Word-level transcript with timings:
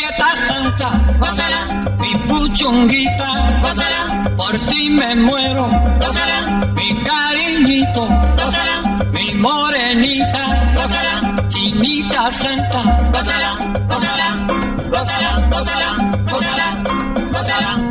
Prieta 0.00 0.34
santa, 0.48 0.88
gózala, 1.18 1.60
mi 1.98 2.14
puchonguita, 2.28 3.60
gózala, 3.62 4.30
por 4.36 4.56
ti 4.68 4.90
me 4.90 5.14
muero, 5.14 5.68
gózala, 6.00 6.66
mi 6.74 6.88
cariñito, 7.04 8.06
gózala, 8.38 8.76
mi 9.12 9.34
morenita, 9.34 10.72
gózala, 10.76 11.48
chinita 11.48 12.32
santa, 12.32 12.80
gózala, 13.12 13.50
gózala, 13.88 14.28
gózala, 14.90 15.30
gózala, 15.50 15.88
gózala, 16.30 16.66
gózala. 17.32 17.90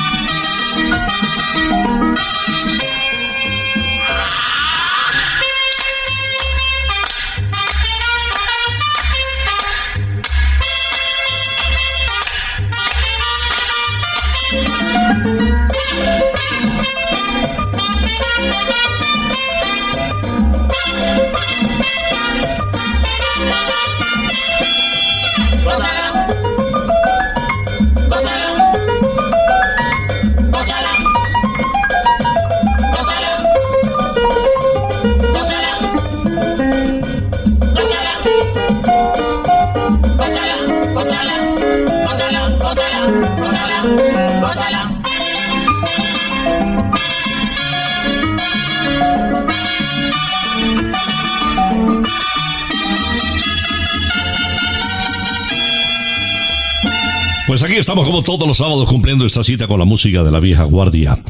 Pues 57.51 57.63
aquí 57.63 57.75
estamos 57.75 58.05
como 58.05 58.23
todos 58.23 58.47
los 58.47 58.55
sábados 58.55 58.87
cumpliendo 58.87 59.25
esta 59.25 59.43
cita 59.43 59.67
con 59.67 59.77
la 59.77 59.83
música 59.83 60.23
de 60.23 60.31
la 60.31 60.39
vieja 60.39 60.63
guardia. 60.63 61.21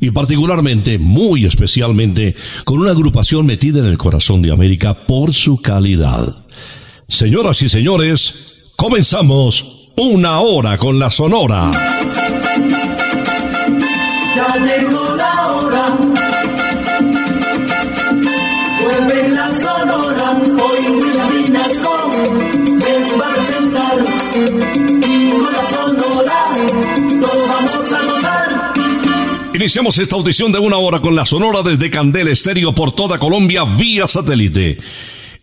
Y 0.00 0.10
particularmente, 0.12 0.96
muy 0.96 1.44
especialmente, 1.44 2.34
con 2.64 2.80
una 2.80 2.92
agrupación 2.92 3.44
metida 3.44 3.80
en 3.80 3.84
el 3.84 3.98
corazón 3.98 4.40
de 4.40 4.50
América 4.50 4.94
por 4.94 5.34
su 5.34 5.60
calidad. 5.60 6.26
Señoras 7.06 7.60
y 7.60 7.68
señores, 7.68 8.46
comenzamos 8.76 9.90
una 9.98 10.40
hora 10.40 10.78
con 10.78 10.98
la 10.98 11.10
Sonora. 11.10 11.70
Iniciamos 29.58 29.98
esta 29.98 30.14
audición 30.14 30.52
de 30.52 30.60
una 30.60 30.76
hora 30.76 31.00
con 31.00 31.16
la 31.16 31.26
Sonora 31.26 31.62
desde 31.64 31.90
Candel 31.90 32.28
Estéreo 32.28 32.72
por 32.72 32.92
toda 32.92 33.18
Colombia 33.18 33.64
vía 33.64 34.06
satélite. 34.06 34.78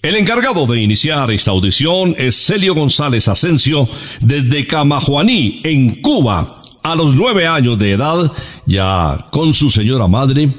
El 0.01 0.15
encargado 0.15 0.65
de 0.67 0.81
iniciar 0.81 1.29
esta 1.31 1.51
audición 1.51 2.15
es 2.17 2.33
Celio 2.45 2.73
González 2.75 3.27
Asensio 3.27 3.89
desde 4.21 4.65
Camajuaní, 4.67 5.59
en 5.65 6.01
Cuba. 6.01 6.61
A 6.81 6.95
los 6.95 7.13
nueve 7.13 7.45
años 7.45 7.77
de 7.77 7.91
edad, 7.91 8.31
ya 8.65 9.27
con 9.33 9.53
su 9.53 9.69
señora 9.69 10.07
madre, 10.07 10.55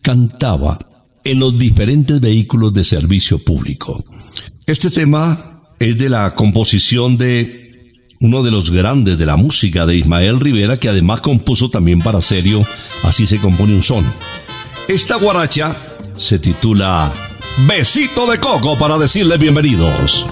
cantaba 0.00 0.78
en 1.22 1.38
los 1.40 1.58
diferentes 1.58 2.18
vehículos 2.18 2.72
de 2.72 2.84
servicio 2.84 3.38
público. 3.38 4.02
Este 4.64 4.90
tema 4.90 5.62
es 5.78 5.98
de 5.98 6.08
la 6.08 6.34
composición 6.34 7.18
de 7.18 7.63
uno 8.24 8.42
de 8.42 8.50
los 8.50 8.70
grandes 8.70 9.18
de 9.18 9.26
la 9.26 9.36
música 9.36 9.84
de 9.84 9.96
Ismael 9.96 10.40
Rivera, 10.40 10.78
que 10.78 10.88
además 10.88 11.20
compuso 11.20 11.68
también 11.68 11.98
para 11.98 12.22
Celio, 12.22 12.62
así 13.02 13.26
se 13.26 13.36
compone 13.36 13.74
un 13.74 13.82
son. 13.82 14.02
Esta 14.88 15.16
guaracha 15.16 15.76
se 16.16 16.38
titula 16.38 17.12
Besito 17.68 18.26
de 18.26 18.40
Coco 18.40 18.78
para 18.78 18.96
decirle 18.96 19.36
bienvenidos. 19.36 20.24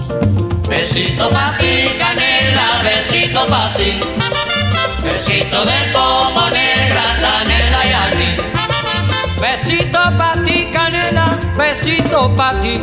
Besito 0.67 1.29
pa' 1.29 1.55
ti, 1.59 1.93
canela, 1.99 2.81
besito 2.83 3.45
pa' 3.45 3.75
ti. 3.77 3.99
Besito 5.03 5.63
de 5.63 5.93
coco 5.93 6.49
negra, 6.49 7.03
canela 7.21 8.23
y. 8.23 9.39
Besito 9.39 9.99
pa' 10.17 10.43
ti, 10.43 10.67
canela, 10.73 11.39
besito 11.55 12.35
pa' 12.35 12.59
ti. 12.59 12.81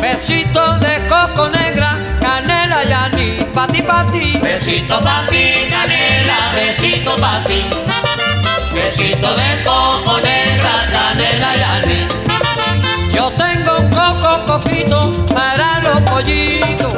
Besito 0.00 0.78
de 0.78 1.08
coco 1.08 1.48
negra, 1.48 2.18
canela 2.20 3.10
y. 3.18 3.41
pa' 3.52 3.66
ti, 3.66 3.82
pa' 3.82 4.04
ti. 4.10 4.38
Besito 4.40 4.98
pa' 5.00 5.26
ti, 5.30 5.68
canela, 5.68 6.52
besito 6.54 7.14
pa' 7.20 7.44
ti. 7.46 7.60
Besito 8.72 9.28
de 9.36 9.50
coco 9.64 10.20
negra, 10.20 10.88
canela 10.90 11.52
y. 11.86 12.08
Yo 13.14 13.30
tengo 13.36 13.78
un 13.78 13.90
coco 13.90 14.44
coquito 14.46 15.26
para 15.34 15.80
los 15.80 16.00
pollitos, 16.10 16.94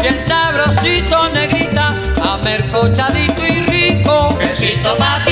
bien 0.00 0.18
sabrosito, 0.20 1.28
negrita, 1.30 1.94
amercochadito 2.22 3.42
y 3.46 3.60
rico. 3.60 4.34
Besito 4.38 4.96
pa' 4.96 5.22
ti, 5.26 5.27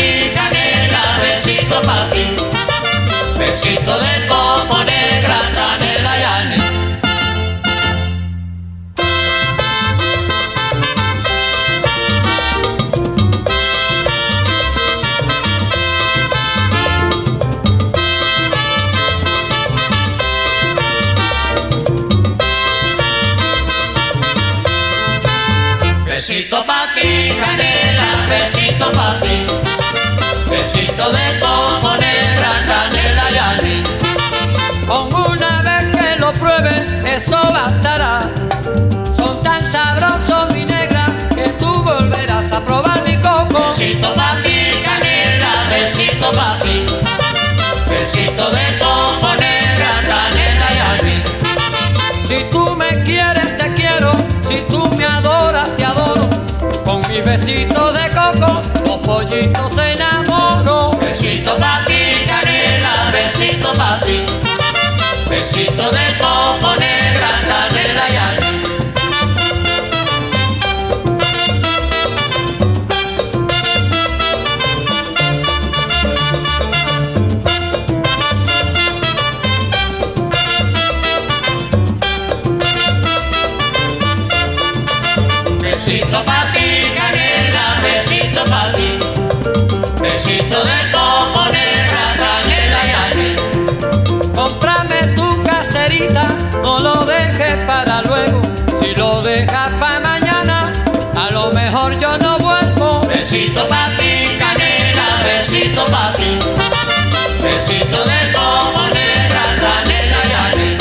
De 107.69 108.33
coco 108.33 108.87
negra, 108.95 109.45
canela 109.61 110.55
y. 110.55 110.79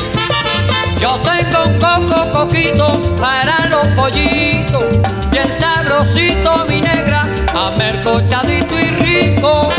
Yo 1.02 1.20
tengo 1.24 1.66
un 1.66 1.80
coco 1.80 2.32
coquito 2.32 3.16
para 3.20 3.68
los 3.70 3.88
pollitos, 3.96 4.84
bien 5.32 5.52
sabrosito 5.52 6.64
mi 6.70 6.82
negra, 6.82 7.28
amercochadito 7.56 8.80
y 8.80 8.86
rico. 9.02 9.70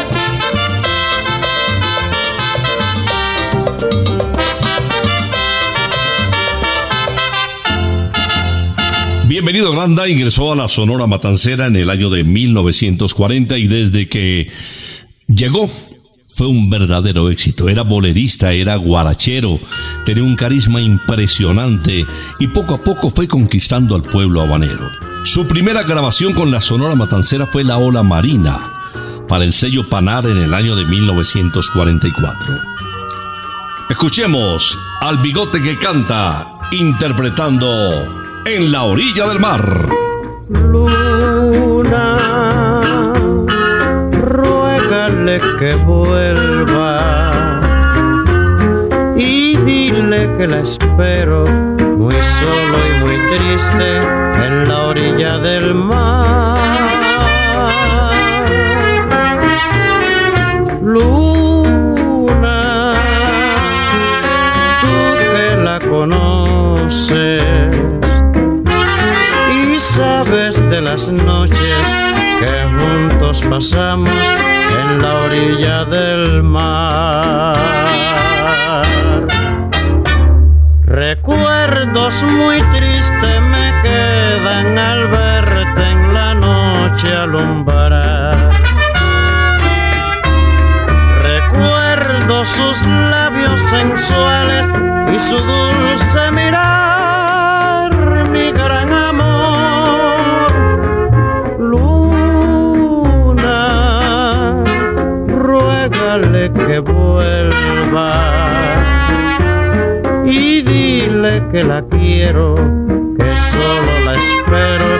Bienvenido 9.28 9.70
Granda 9.70 10.08
ingresó 10.08 10.50
a 10.50 10.56
la 10.56 10.68
Sonora 10.68 11.06
Matancera 11.06 11.66
en 11.66 11.76
el 11.76 11.88
año 11.88 12.10
de 12.10 12.24
1940 12.24 13.58
y 13.58 13.68
desde 13.68 14.08
que 14.08 14.50
llegó 15.28 15.70
fue 16.36 16.46
un 16.46 16.68
verdadero 16.68 17.30
éxito. 17.30 17.70
Era 17.70 17.82
bolerista, 17.82 18.52
era 18.52 18.76
guarachero, 18.76 19.58
tenía 20.04 20.22
un 20.22 20.36
carisma 20.36 20.82
impresionante 20.82 22.06
y 22.38 22.46
poco 22.48 22.74
a 22.74 22.84
poco 22.84 23.10
fue 23.10 23.26
conquistando 23.26 23.94
al 23.94 24.02
pueblo 24.02 24.42
habanero. 24.42 24.86
Su 25.24 25.48
primera 25.48 25.82
grabación 25.82 26.34
con 26.34 26.50
la 26.50 26.60
Sonora 26.60 26.94
Matancera 26.94 27.46
fue 27.46 27.64
La 27.64 27.78
Ola 27.78 28.02
Marina 28.02 28.70
para 29.26 29.44
el 29.44 29.52
sello 29.52 29.88
Panar 29.88 30.26
en 30.26 30.36
el 30.36 30.52
año 30.52 30.76
de 30.76 30.84
1944. 30.84 32.54
Escuchemos 33.88 34.78
al 35.00 35.18
bigote 35.18 35.62
que 35.62 35.78
canta 35.78 36.60
interpretando 36.70 37.66
En 38.44 38.70
la 38.70 38.82
orilla 38.82 39.26
del 39.26 39.40
mar. 39.40 40.05
Que 45.58 45.74
vuelva 45.74 47.60
y 49.16 49.56
dile 49.58 50.30
que 50.36 50.46
la 50.46 50.60
espero 50.60 51.44
muy 51.44 52.14
solo 52.22 52.78
y 52.88 53.00
muy 53.00 53.16
triste 53.36 53.96
en 54.46 54.68
la 54.68 54.82
orilla 54.84 55.38
del 55.38 55.74
mar. 55.74 56.58
Luna, 60.82 62.12
tú 64.80 64.94
que 65.18 65.56
la 65.62 65.80
conoces 65.80 67.42
y 69.54 69.80
sabes 69.80 70.56
de 70.70 70.80
las 70.80 71.08
noches 71.08 72.06
que 72.40 72.68
juntos 72.78 73.42
pasamos 73.50 74.55
en 74.82 75.02
la 75.02 75.14
orilla 75.14 75.84
del 75.84 76.42
mar. 76.42 77.56
Recuerdos 80.84 82.22
muy 82.22 82.62
tristes 82.72 83.40
me 83.42 83.82
quedan 83.82 84.78
al 84.78 85.08
verte 85.08 85.90
en 85.90 86.14
la 86.14 86.34
noche 86.34 87.14
alumbrar. 87.14 88.50
Recuerdo 91.22 92.44
sus 92.44 92.82
labios 92.82 93.60
sensuales 93.70 94.66
y 95.14 95.20
su 95.20 95.36
dulce 95.36 96.30
mirar, 96.32 96.75
y 110.26 110.62
dile 110.62 111.42
que 111.50 111.64
la 111.64 111.82
quiero, 111.82 112.54
que 113.16 113.36
solo 113.52 113.92
la 114.04 114.14
espero 114.16 114.90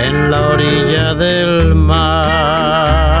en 0.00 0.30
la 0.30 0.48
orilla 0.48 1.14
del 1.14 1.74
mar. 1.74 3.15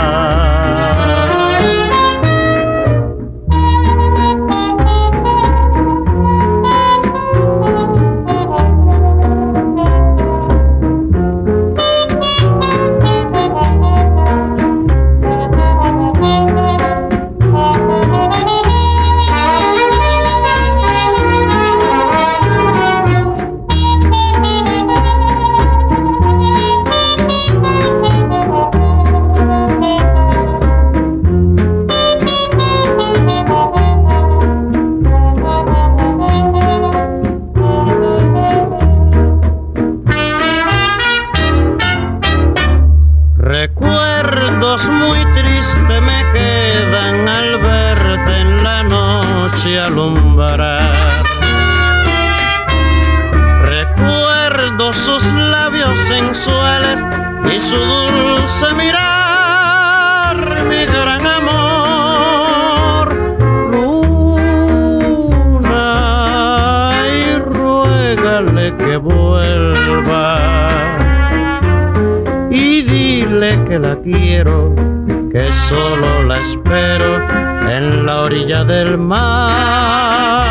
Solo 75.68 76.22
la 76.24 76.40
espero 76.42 77.16
en 77.68 78.06
la 78.06 78.22
orilla 78.22 78.64
del 78.64 78.98
mar. 78.98 80.46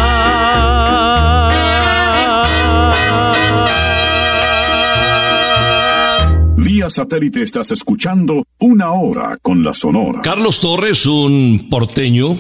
Vía 6.58 6.90
satélite 6.90 7.44
estás 7.44 7.72
escuchando 7.72 8.44
una 8.60 8.92
hora 8.92 9.38
con 9.42 9.64
la 9.64 9.74
Sonora. 9.74 10.22
Carlos 10.22 10.60
Torres, 10.60 11.06
un 11.06 11.68
porteño, 11.70 12.36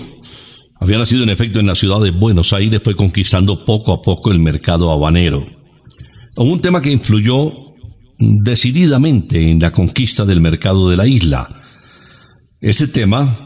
había 0.79 0.98
nacido 0.98 1.24
en 1.24 1.29
efecto 1.29 1.60
en 1.60 1.67
la 1.67 1.75
ciudad 1.75 2.01
de 2.01 2.12
Buenos 2.12 2.51
Aires, 2.51 2.82
fue 2.84 2.96
conquistando 2.96 3.63
poco 3.63 3.94
a 3.94 4.01
poco 4.01 4.32
el 4.32 4.39
mercado 4.39 4.91
habanero. 4.91 5.46
Un 6.36 6.60
tema 6.60 6.82
que 6.82 6.91
influyó 6.91 7.53
decididamente 8.20 9.50
en 9.50 9.60
la 9.60 9.72
conquista 9.72 10.25
del 10.25 10.41
mercado 10.41 10.89
de 10.89 10.98
la 10.98 11.08
isla. 11.08 11.62
Este 12.62 12.88
tema 12.88 13.44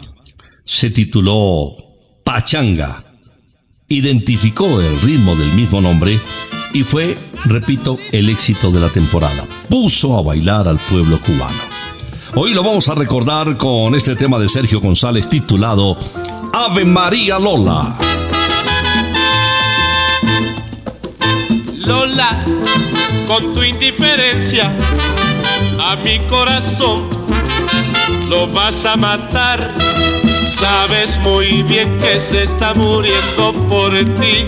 se 0.63 0.91
tituló 0.91 1.75
Pachanga, 2.23 3.03
identificó 3.87 4.79
el 4.79 5.01
ritmo 5.01 5.35
del 5.35 5.51
mismo 5.53 5.81
nombre 5.81 6.21
y 6.73 6.83
fue, 6.83 7.17
repito, 7.45 7.97
el 8.11 8.29
éxito 8.29 8.69
de 8.71 8.79
la 8.79 8.89
temporada. 8.89 9.47
Puso 9.67 10.15
a 10.15 10.21
bailar 10.21 10.67
al 10.67 10.77
pueblo 10.77 11.19
cubano. 11.21 11.57
Hoy 12.35 12.53
lo 12.53 12.63
vamos 12.63 12.87
a 12.87 12.93
recordar 12.93 13.57
con 13.57 13.95
este 13.95 14.15
tema 14.15 14.37
de 14.37 14.47
Sergio 14.47 14.79
González 14.79 15.27
titulado 15.27 15.97
Ave 16.53 16.85
María 16.85 17.39
Lola. 17.39 17.97
Lola, 21.77 22.45
con 23.27 23.53
tu 23.55 23.63
indiferencia 23.63 24.71
a 25.79 25.95
mi 25.95 26.19
corazón 26.27 27.09
lo 28.29 28.47
vas 28.47 28.85
a 28.85 28.95
matar. 28.95 29.73
Sabes 30.47 31.19
muy 31.19 31.63
bien 31.63 31.97
que 31.97 32.19
se 32.19 32.43
está 32.43 32.73
muriendo 32.73 33.53
por 33.67 33.91
ti. 34.19 34.45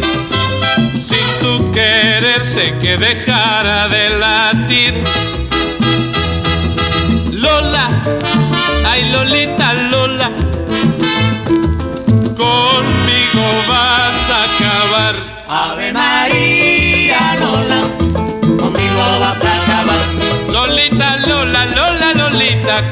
Sin 0.99 1.25
tu 1.41 1.71
querer 1.71 2.45
sé 2.45 2.73
que 2.79 2.95
dejara 2.97 3.87
de 3.87 4.09
latir. 4.19 5.03
Lola, 7.31 7.89
ay 8.85 9.09
Lolita 9.11 9.73
Lola, 9.89 10.29
conmigo 12.37 13.45
vas 13.67 14.29
a 14.29 14.43
acabar. 14.49 15.15
Ave 15.49 15.91
María 15.91 17.35
Lola, 17.39 17.81
conmigo 18.59 19.03
vas 19.19 19.43
a 19.43 19.63
acabar. 19.63 20.05
Lolita 20.51 21.17
Lola, 21.27 21.65
Lola 21.65 22.13
Lolita, 22.13 22.91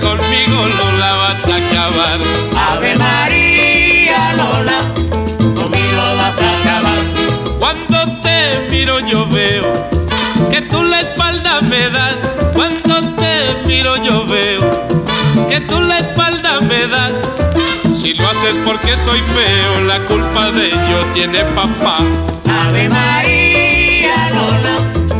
conmigo 0.00 0.66
Lola 0.78 1.14
vas 1.16 1.48
a 1.48 1.56
acabar. 1.56 2.20
Ave 2.70 2.96
María 2.96 4.32
Lola, 4.34 4.80
conmigo 5.54 6.02
vas 6.16 6.38
a 6.40 6.50
acabar. 6.60 7.02
Cuando 7.58 8.20
te 8.22 8.68
miro 8.70 9.00
yo 9.00 9.26
veo 9.28 9.64
que 10.50 10.60
tú 10.62 10.82
la 10.84 11.00
espalda 11.00 11.60
me 11.62 11.90
das. 11.90 12.32
Cuando 12.54 12.94
te 13.16 13.54
miro 13.66 13.96
yo 14.02 14.26
veo 14.26 14.70
que 15.48 15.60
tú 15.60 15.80
la 15.80 15.98
espalda 15.98 16.60
me 16.60 16.86
das. 16.86 17.14
Si 17.96 18.14
lo 18.14 18.28
haces 18.28 18.58
porque 18.64 18.96
soy 18.96 19.20
feo, 19.20 19.84
la 19.86 20.04
culpa 20.06 20.50
de 20.52 20.68
ello 20.68 21.04
tiene 21.12 21.44
papá. 21.56 21.98
Ave 22.66 22.88
María 22.88 24.30
Lola, 24.30 25.19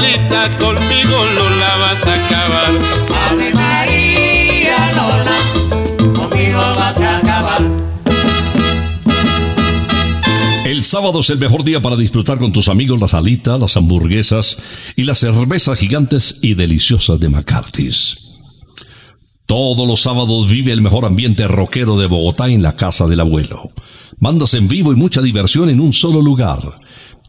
Lolita, 0.00 0.56
conmigo 0.56 1.24
Lola 1.34 1.76
vas 1.76 2.06
a 2.06 2.14
acabar. 2.14 2.70
Ave 3.28 3.52
María 3.52 4.92
Lola, 4.94 6.14
conmigo 6.14 6.58
vas 6.58 6.96
a 6.98 7.18
acabar. 7.18 7.62
El 10.64 10.84
sábado 10.84 11.20
es 11.20 11.28
el 11.28 11.38
mejor 11.38 11.64
día 11.64 11.82
para 11.82 11.96
disfrutar 11.96 12.38
con 12.38 12.52
tus 12.52 12.68
amigos 12.68 12.98
las 12.98 13.12
alitas, 13.12 13.60
las 13.60 13.76
hamburguesas 13.76 14.58
y 14.96 15.02
las 15.02 15.18
cervezas 15.18 15.78
gigantes 15.78 16.38
y 16.40 16.54
deliciosas 16.54 17.20
de 17.20 17.28
McCarthy's. 17.28 18.30
Todos 19.44 19.86
los 19.86 20.00
sábados 20.00 20.46
vive 20.46 20.72
el 20.72 20.80
mejor 20.80 21.04
ambiente 21.04 21.46
rockero 21.46 21.98
de 21.98 22.06
Bogotá 22.06 22.48
en 22.48 22.62
la 22.62 22.76
casa 22.76 23.06
del 23.06 23.20
abuelo. 23.20 23.70
Mandas 24.18 24.54
en 24.54 24.68
vivo 24.68 24.92
y 24.92 24.96
mucha 24.96 25.20
diversión 25.20 25.68
en 25.68 25.80
un 25.80 25.92
solo 25.92 26.22
lugar. 26.22 26.80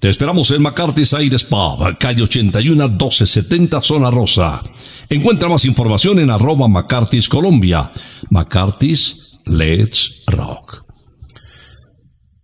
Te 0.02 0.10
esperamos 0.10 0.50
en 0.50 0.64
McCarthy's 0.64 1.14
Aires 1.14 1.44
Pub, 1.44 1.96
calle 2.00 2.24
81 2.24 2.90
1270 2.90 3.84
Zona 3.84 4.10
Rosa. 4.10 4.64
Encuentra 5.08 5.48
más 5.48 5.64
información 5.64 6.18
en 6.18 6.32
arroba 6.32 6.68
McCarthy's 6.68 7.30
Colombia. 7.30 7.92
McCarthy's 8.32 9.38
Let's 9.46 10.24
Rock. 10.26 10.86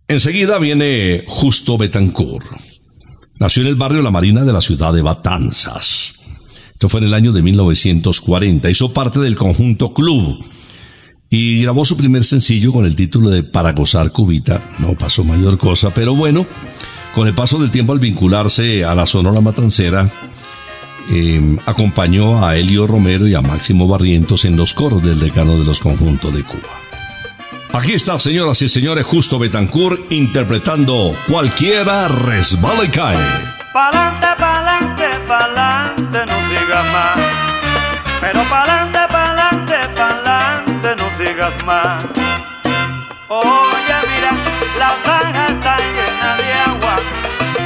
Enseguida 0.06 0.60
viene 0.60 1.24
Justo 1.26 1.76
Betancourt. 1.76 2.46
Nació 3.40 3.64
en 3.64 3.70
el 3.70 3.74
barrio 3.74 4.02
La 4.02 4.12
Marina 4.12 4.44
de 4.44 4.52
la 4.52 4.60
ciudad 4.60 4.92
de 4.92 5.02
Batanzas. 5.02 6.14
Esto 6.74 6.88
fue 6.88 7.00
en 7.00 7.06
el 7.06 7.14
año 7.14 7.32
de 7.32 7.42
1940. 7.42 8.70
Hizo 8.70 8.92
parte 8.92 9.18
del 9.18 9.34
conjunto 9.34 9.92
Club 9.92 10.44
y 11.28 11.62
grabó 11.62 11.84
su 11.84 11.96
primer 11.96 12.22
sencillo 12.22 12.72
con 12.72 12.86
el 12.86 12.94
título 12.94 13.30
de 13.30 13.42
Para 13.42 13.72
gozar 13.72 14.12
cubita. 14.12 14.76
No 14.78 14.96
pasó 14.96 15.24
mayor 15.24 15.58
cosa, 15.58 15.92
pero 15.92 16.14
bueno, 16.14 16.46
con 17.14 17.26
el 17.26 17.34
paso 17.34 17.58
del 17.58 17.70
tiempo 17.70 17.92
al 17.92 17.98
vincularse 17.98 18.84
a 18.84 18.94
la 18.94 19.06
Sonora 19.06 19.40
Matancera, 19.40 20.10
eh, 21.10 21.56
acompañó 21.66 22.44
a 22.44 22.56
Elio 22.56 22.86
Romero 22.86 23.26
y 23.26 23.34
a 23.34 23.42
Máximo 23.42 23.88
Barrientos 23.88 24.44
en 24.44 24.56
los 24.56 24.74
coros 24.74 25.02
del 25.02 25.18
decano 25.18 25.56
de 25.58 25.64
los 25.64 25.80
conjuntos 25.80 26.34
de 26.34 26.44
Cuba. 26.44 26.68
Aquí 27.72 27.92
está, 27.92 28.18
señoras 28.18 28.60
y 28.62 28.68
señores, 28.68 29.04
Justo 29.04 29.38
Betancourt 29.38 30.10
interpretando 30.10 31.14
Cualquiera 31.28 32.08
resbala 32.08 32.84
y 32.84 32.88
cae. 32.88 33.16
Pa'lante, 33.72 34.26
pa'lante, 34.38 35.04
pa'lante, 35.28 36.18
no 36.26 36.38
sigas 36.48 36.92
más. 36.92 37.18
Pero 38.20 38.42
pa'lante, 38.44 38.98
pa'lante, 39.10 39.74
pa'lante, 39.94 40.88
no 40.96 41.18
sigas 41.18 41.64
más. 41.64 42.04
Mira, 44.08 44.32
la 44.78 44.96
zanja 45.04 45.46
está. 45.46 46.07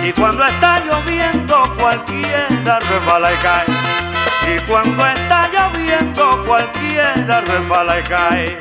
Y 0.05 0.13
cuando 0.13 0.45
está 0.45 0.81
lloviendo, 0.85 1.63
cualquiera 1.79 2.81
resbala 2.81 3.33
y 3.33 3.37
cae. 3.37 3.67
Y 4.53 4.61
cuando 4.63 5.07
está 5.07 5.49
lloviendo, 5.53 6.45
cualquiera 6.45 7.41
resbala 7.43 8.01
y 8.01 8.03
cae. 8.03 8.59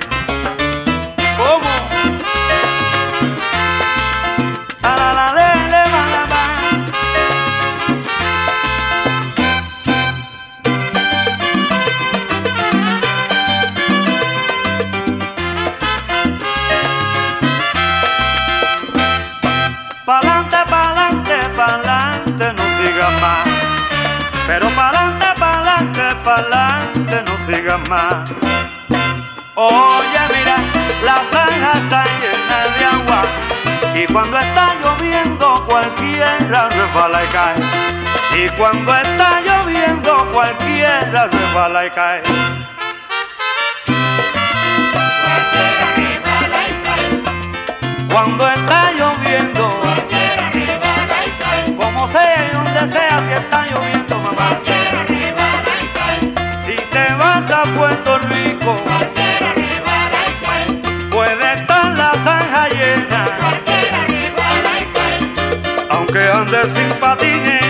Oye, 29.56 30.22
mira, 30.34 30.58
la 31.04 31.18
zanja 31.32 31.72
está 31.74 32.04
llena 32.20 32.60
de 32.78 32.86
agua 32.86 33.22
y 33.96 34.06
cuando 34.12 34.40
está 34.40 34.76
lloviendo 34.84 35.66
cualquiera 35.66 36.70
resbala 36.70 37.24
y 37.24 37.28
cae. 37.28 37.56
Y 38.34 38.50
cuando 38.58 38.96
está 38.96 39.42
lloviendo 39.42 40.26
cualquiera 40.32 41.28
resbala 41.28 41.86
y 41.86 41.90
cae. 41.90 42.22
Cuando 48.12 48.48
está 48.50 48.92
lloviendo, 48.94 49.82
como 51.78 52.08
sea 52.10 52.48
y 52.48 52.54
donde 52.54 52.94
sea, 52.94 53.20
si 53.26 53.34
está 53.34 53.66
lloviendo, 53.68 54.01
sin. 66.70 67.61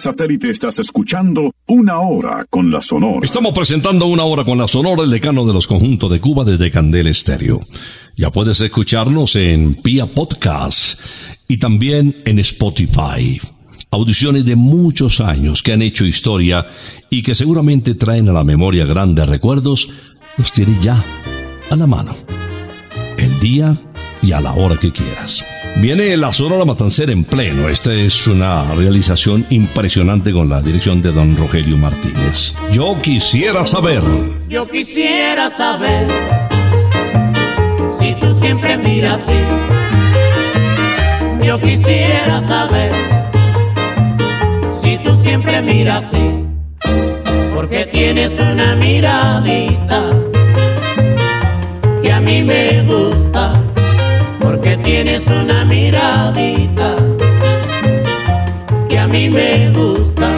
Satélite 0.00 0.50
estás 0.50 0.78
escuchando 0.78 1.52
Una 1.66 2.00
Hora 2.00 2.46
con 2.48 2.70
la 2.70 2.80
Sonora. 2.80 3.20
Estamos 3.22 3.52
presentando 3.52 4.06
Una 4.06 4.24
Hora 4.24 4.44
con 4.44 4.56
la 4.56 4.66
Sonora, 4.66 5.02
el 5.02 5.10
decano 5.10 5.44
de 5.46 5.52
los 5.52 5.66
conjuntos 5.66 6.10
de 6.10 6.20
Cuba 6.20 6.44
desde 6.44 6.70
Candel 6.70 7.06
Estéreo. 7.06 7.60
Ya 8.16 8.30
puedes 8.30 8.60
escucharnos 8.60 9.36
en 9.36 9.74
Pia 9.74 10.12
Podcast 10.12 10.98
y 11.46 11.58
también 11.58 12.22
en 12.24 12.38
Spotify. 12.38 13.38
Audiciones 13.92 14.44
de 14.44 14.54
muchos 14.54 15.20
años 15.20 15.64
que 15.64 15.72
han 15.72 15.82
hecho 15.82 16.06
historia 16.06 16.64
y 17.10 17.22
que 17.22 17.34
seguramente 17.34 17.96
traen 17.96 18.28
a 18.28 18.32
la 18.32 18.44
memoria 18.44 18.86
grandes 18.86 19.28
recuerdos, 19.28 19.88
los 20.36 20.52
tienes 20.52 20.78
ya 20.78 21.02
a 21.70 21.76
la 21.76 21.88
mano. 21.88 22.14
El 23.16 23.40
día 23.40 23.82
y 24.22 24.30
a 24.30 24.40
la 24.40 24.52
hora 24.52 24.76
que 24.76 24.92
quieras. 24.92 25.44
Viene 25.82 26.16
la 26.16 26.32
Sonora 26.32 26.64
Matancera 26.64 27.10
en 27.10 27.24
pleno. 27.24 27.68
Esta 27.68 27.92
es 27.92 28.28
una 28.28 28.74
realización 28.74 29.44
impresionante 29.50 30.32
con 30.32 30.48
la 30.48 30.62
dirección 30.62 31.02
de 31.02 31.10
don 31.10 31.36
Rogelio 31.36 31.76
Martínez. 31.76 32.54
Yo 32.70 32.96
quisiera 33.02 33.66
saber. 33.66 34.04
Yo 34.48 34.70
quisiera 34.70 35.50
saber 35.50 36.06
si 37.98 38.14
tú 38.20 38.38
siempre 38.40 38.78
miras 38.78 39.22
así. 39.22 39.38
Yo 41.44 41.60
quisiera 41.60 42.40
saber 42.40 42.92
si 44.80 44.98
tú 44.98 45.16
siempre 45.16 45.60
miras 45.62 46.06
así. 46.06 46.44
Porque 47.54 47.86
tienes 47.86 48.38
una 48.38 48.74
miradita 48.74 50.10
que 52.02 52.12
a 52.12 52.20
mí 52.20 52.42
me 52.42 52.82
gusta 52.82 53.52
porque 54.40 54.76
tienes 54.78 55.26
una 55.26 55.64
miradita 55.64 56.96
que 58.88 58.98
a 58.98 59.06
mí 59.06 59.28
me 59.30 59.70
gusta. 59.70 60.28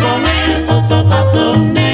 Con 0.00 0.22
esos 0.56 0.90
ojos 0.90 1.58
negros 1.58 1.85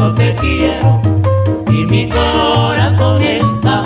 diciendo 0.00 0.14
te 0.14 0.34
quiero 0.36 1.00
y 1.70 1.86
mi 1.86 2.08
corazón 2.08 3.22
está 3.22 3.79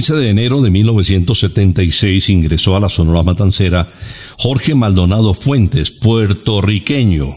15 0.00 0.14
de 0.16 0.30
enero 0.30 0.62
de 0.62 0.70
1976 0.70 2.30
ingresó 2.30 2.74
a 2.74 2.80
la 2.80 2.88
Sonora 2.88 3.22
Matancera 3.22 3.92
Jorge 4.38 4.74
Maldonado 4.74 5.34
Fuentes, 5.34 5.90
puertorriqueño. 5.90 7.36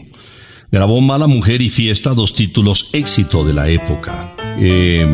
Grabó 0.72 1.02
Mala 1.02 1.26
Mujer 1.26 1.60
y 1.60 1.68
Fiesta, 1.68 2.14
dos 2.14 2.32
títulos 2.32 2.88
éxito 2.94 3.44
de 3.44 3.52
la 3.52 3.68
época. 3.68 4.34
Eh, 4.58 5.06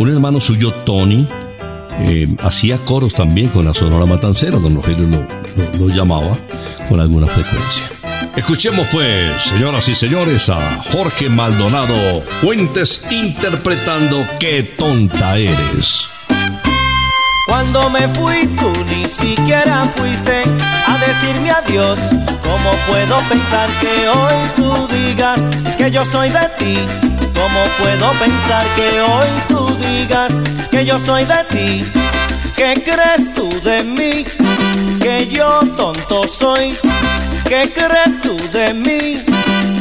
un 0.00 0.08
hermano 0.08 0.40
suyo, 0.40 0.74
Tony, 0.84 1.28
eh, 2.08 2.26
hacía 2.40 2.78
coros 2.78 3.14
también 3.14 3.50
con 3.50 3.66
la 3.66 3.72
Sonora 3.72 4.04
Matancera, 4.04 4.58
don 4.58 4.74
Rogelio 4.74 5.06
lo, 5.06 5.20
lo- 5.78 5.86
lo 5.86 5.94
llamaba 5.94 6.32
con 6.88 6.98
alguna 6.98 7.28
frecuencia. 7.28 7.88
Escuchemos 8.34 8.84
pues, 8.90 9.42
señoras 9.42 9.88
y 9.88 9.94
señores, 9.94 10.48
a 10.48 10.82
Jorge 10.90 11.28
Maldonado 11.28 12.22
Fuentes 12.40 13.06
interpretando 13.12 14.26
Qué 14.40 14.64
tonta 14.76 15.38
eres. 15.38 16.08
Cuando 17.46 17.88
me 17.88 18.08
fui 18.08 18.44
tú 18.56 18.72
ni 18.90 19.08
siquiera 19.08 19.84
fuiste 19.94 20.42
a 20.88 20.98
decirme 21.06 21.52
adiós. 21.52 21.96
¿Cómo 22.42 22.70
puedo 22.88 23.20
pensar 23.28 23.70
que 23.80 24.08
hoy 24.08 24.34
tú 24.56 24.88
digas 24.88 25.48
que 25.78 25.88
yo 25.92 26.04
soy 26.04 26.30
de 26.30 26.48
ti? 26.58 26.76
¿Cómo 27.34 27.60
puedo 27.78 28.10
pensar 28.18 28.66
que 28.74 29.00
hoy 29.00 29.28
tú 29.46 29.64
digas 29.76 30.42
que 30.72 30.84
yo 30.84 30.98
soy 30.98 31.24
de 31.24 31.44
ti? 31.44 31.92
¿Qué 32.56 32.82
crees 32.84 33.32
tú 33.32 33.48
de 33.62 33.84
mí? 33.84 34.24
Que 34.98 35.28
yo 35.28 35.60
tonto 35.76 36.26
soy. 36.26 36.76
¿Qué 37.48 37.72
crees 37.72 38.20
tú 38.20 38.36
de 38.52 38.74
mí? 38.74 39.24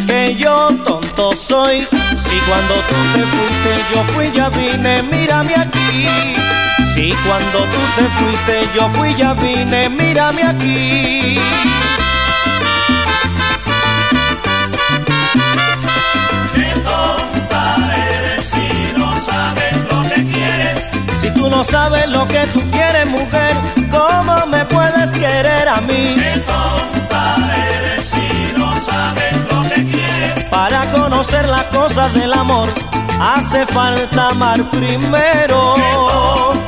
Que 0.05 0.35
yo 0.35 0.67
tonto 0.85 1.35
soy. 1.35 1.87
Si 2.15 2.37
cuando 2.47 2.75
tú 2.75 2.95
te 3.15 3.23
fuiste 3.23 3.85
yo 3.91 4.03
fui 4.13 4.31
ya 4.31 4.49
vine, 4.49 5.01
mírame 5.01 5.55
aquí. 5.55 6.34
Si 6.95 7.13
cuando 7.27 7.59
tú 7.59 7.81
te 7.97 8.03
fuiste 8.03 8.69
yo 8.73 8.87
fui 8.91 9.13
ya 9.15 9.33
vine, 9.33 9.89
mírame 9.89 10.43
aquí. 10.43 11.37
Qué 16.55 16.73
tonta 16.85 17.75
eres 17.97 18.43
si 18.43 18.97
no 18.97 19.13
sabes 19.25 19.75
lo 19.91 20.03
que 20.09 20.31
quieres. 20.31 20.81
Si 21.19 21.31
tú 21.31 21.49
no 21.49 21.65
sabes 21.65 22.07
lo 22.07 22.25
que 22.29 22.47
tú 22.53 22.61
quieres, 22.71 23.05
mujer, 23.09 23.57
¿cómo 23.91 24.45
me 24.45 24.63
puedes 24.63 25.11
querer 25.11 25.67
a 25.67 25.81
mí? 25.81 26.15
Qué 26.17 26.41
tonta 26.47 27.35
eres 27.77 28.03
si 28.03 28.57
no 28.57 28.73
sabes 28.85 29.35
lo 29.51 29.61
que 29.67 29.83
quieres. 29.91 30.43
Para 30.45 30.89
conocer 30.91 31.45
las 31.49 31.63
cosas 31.63 32.13
del 32.13 32.31
amor, 32.31 32.69
hace 33.19 33.65
falta 33.65 34.29
amar 34.29 34.69
primero. 34.69 35.75
Tonta 35.75 36.64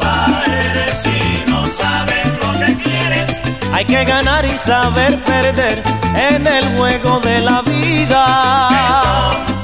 si 1.03 1.51
no 1.51 1.65
sabes 1.65 2.27
lo 2.41 2.65
que 2.65 2.75
quieres. 2.83 3.25
Hay 3.73 3.85
que 3.85 4.03
ganar 4.05 4.45
y 4.45 4.57
saber 4.57 5.17
perder 5.23 5.83
en 6.31 6.47
el 6.47 6.65
juego 6.77 7.19
de 7.19 7.41
la 7.41 7.61
vida. 7.61 9.57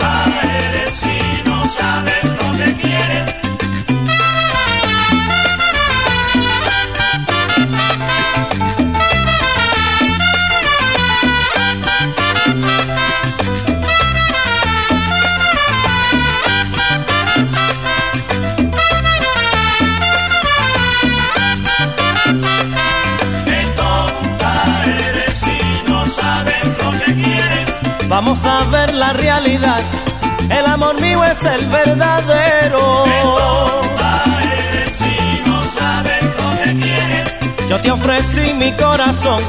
Es 31.26 31.44
el 31.46 31.66
verdadero. 31.68 33.04
eres 33.06 34.92
si 34.98 35.50
no 35.50 35.64
sabes 35.64 36.24
lo 36.24 36.64
que 36.64 36.82
quieres. 36.82 37.30
Yo 37.68 37.80
te 37.82 37.92
ofrecí 37.92 38.54
mi 38.54 38.72
corazón 38.74 39.42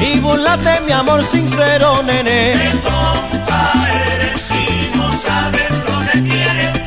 y 0.00 0.20
burlate 0.20 0.80
mi 0.80 0.92
amor 0.92 1.22
sincero, 1.24 2.02
nene. 2.02 2.52
Eres 2.52 2.78
si 4.48 4.90
no 4.96 5.12
sabes 5.12 5.70
lo 5.88 6.12
que 6.12 6.22
quieres. 6.28 6.78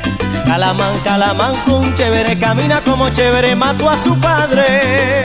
Calamán, 0.46 1.00
calamán, 1.04 1.54
un 1.68 1.96
chévere, 1.96 2.38
camina 2.38 2.82
como 2.82 3.10
chévere, 3.10 3.56
mató 3.56 3.90
a 3.90 3.98
su 3.98 4.18
padre. 4.20 5.24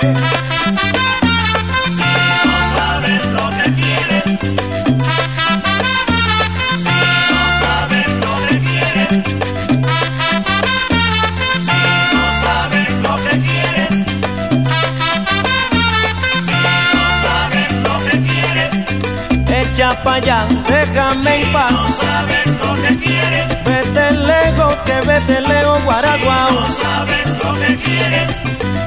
Pa' 20.05 20.15
allá, 20.15 20.47
déjame 20.69 21.43
en 21.43 21.53
paz. 21.53 21.73
No 21.73 21.97
sabes 22.03 22.47
lo 22.47 22.75
que 22.83 22.97
quieres. 22.99 23.65
Vete 23.65 24.13
lejos, 24.13 24.75
que 24.83 25.01
vete 25.07 25.41
lejos, 25.41 25.85
Guaraguao. 25.85 26.51
No 26.53 26.67
sabes 26.67 27.29
lo 27.43 27.53
que 27.61 27.77
quieres. 27.77 28.31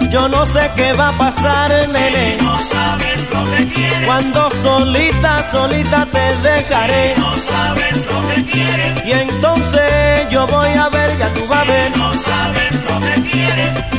Yo 0.09 0.27
no 0.27 0.45
sé 0.45 0.69
qué 0.75 0.93
va 0.93 1.09
a 1.09 1.17
pasar, 1.17 1.71
nene. 1.89 2.37
no 2.41 2.57
sabes 2.59 3.29
lo 3.33 3.43
que 3.51 3.67
quieres. 3.73 4.05
Cuando 4.05 4.51
solita, 4.51 5.41
solita 5.43 6.05
te 6.05 6.35
dejaré. 6.49 7.15
no 7.17 7.35
sabes 7.35 8.05
lo 8.05 8.27
que 8.29 8.43
quieres. 8.45 9.05
Y 9.05 9.11
entonces 9.11 10.29
yo 10.29 10.45
voy 10.47 10.69
a 10.69 10.89
ver, 10.89 11.17
ya 11.17 11.33
tú 11.33 11.45
vas 11.47 11.59
a 11.59 11.63
ver. 11.63 11.97
no 11.97 12.13
sabes 12.13 12.73
lo 12.89 12.99
que 12.99 13.21
quieres. 13.29 13.92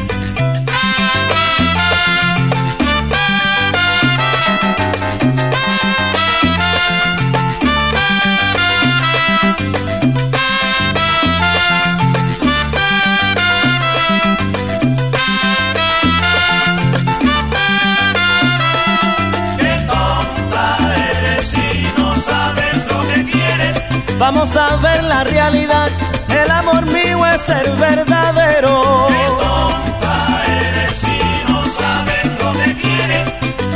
Vamos 24.19 24.57
a 24.57 24.77
ver 24.77 25.03
la 25.05 25.25
realidad, 25.25 25.89
el 26.29 26.51
amor 26.51 26.87
mío 26.87 27.27
es 27.27 27.49
el 27.49 27.73
verdadero. 27.73 29.07
Qué 29.09 29.27
tonta 29.27 30.45
eres 30.47 30.93
si 30.93 31.53
no 31.53 31.65
sabes 31.79 32.43
lo 32.43 32.53
que 32.53 32.75
quieres. 32.81 33.33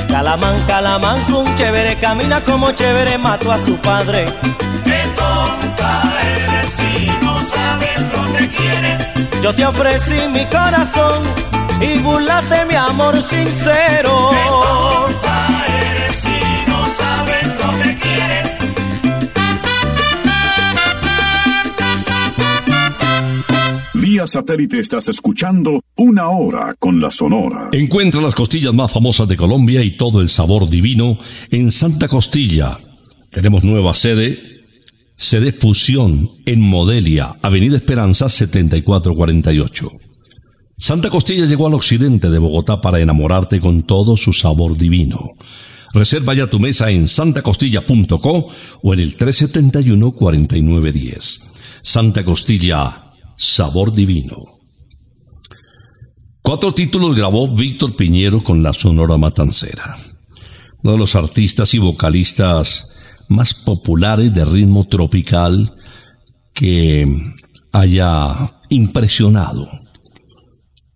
Calamán, 0.08 0.62
calamán, 0.66 1.34
un 1.34 1.54
chévere, 1.56 1.96
camina 1.98 2.40
como 2.42 2.70
chévere, 2.72 3.18
mató 3.18 3.52
a 3.52 3.58
su 3.58 3.76
padre. 3.78 4.26
Qué 4.84 5.02
tonta 5.16 6.02
eres 6.22 6.72
si 6.76 7.10
no 7.24 7.40
sabes 7.40 8.00
lo 8.12 8.38
que 8.38 8.48
quieres. 8.48 9.42
Yo 9.42 9.54
te 9.54 9.66
ofrecí 9.66 10.28
mi 10.32 10.44
corazón 10.46 11.22
y 11.80 11.98
burlaste 11.98 12.64
mi 12.64 12.74
amor 12.74 13.20
sincero. 13.20 14.30
Qué 14.30 14.87
Satélite 24.26 24.80
estás 24.80 25.08
escuchando 25.08 25.80
Una 25.96 26.28
Hora 26.28 26.74
con 26.78 27.00
la 27.00 27.10
Sonora. 27.10 27.70
Encuentra 27.72 28.20
las 28.20 28.34
costillas 28.34 28.74
más 28.74 28.92
famosas 28.92 29.26
de 29.28 29.36
Colombia 29.36 29.82
y 29.82 29.96
todo 29.96 30.20
el 30.20 30.28
sabor 30.28 30.68
divino 30.68 31.18
en 31.50 31.70
Santa 31.70 32.08
Costilla. 32.08 32.78
Tenemos 33.30 33.64
nueva 33.64 33.94
sede, 33.94 34.40
sede 35.16 35.52
Fusión 35.52 36.28
en 36.46 36.60
Modelia, 36.60 37.36
Avenida 37.42 37.76
Esperanza 37.76 38.28
7448. 38.28 39.90
Santa 40.76 41.10
Costilla 41.10 41.46
llegó 41.46 41.66
al 41.66 41.74
occidente 41.74 42.30
de 42.30 42.38
Bogotá 42.38 42.80
para 42.80 43.00
enamorarte 43.00 43.60
con 43.60 43.82
todo 43.82 44.16
su 44.16 44.32
sabor 44.32 44.76
divino. 44.76 45.18
Reserva 45.92 46.34
ya 46.34 46.48
tu 46.48 46.60
mesa 46.60 46.90
en 46.90 47.08
santacostilla.co 47.08 48.46
o 48.82 48.94
en 48.94 49.00
el 49.00 49.16
371-4910. 49.16 51.40
Santa 51.82 52.24
Costilla, 52.24 53.07
sabor 53.38 53.92
divino. 53.92 54.58
Cuatro 56.42 56.74
títulos 56.74 57.14
grabó 57.14 57.54
Víctor 57.54 57.94
Piñero 57.94 58.42
con 58.42 58.62
la 58.62 58.72
Sonora 58.72 59.16
Matancera. 59.16 59.96
Uno 60.82 60.92
de 60.92 60.98
los 60.98 61.14
artistas 61.14 61.72
y 61.74 61.78
vocalistas 61.78 62.88
más 63.28 63.54
populares 63.54 64.34
de 64.34 64.44
ritmo 64.44 64.86
tropical 64.88 65.74
que 66.52 67.06
haya 67.72 68.60
impresionado. 68.70 69.66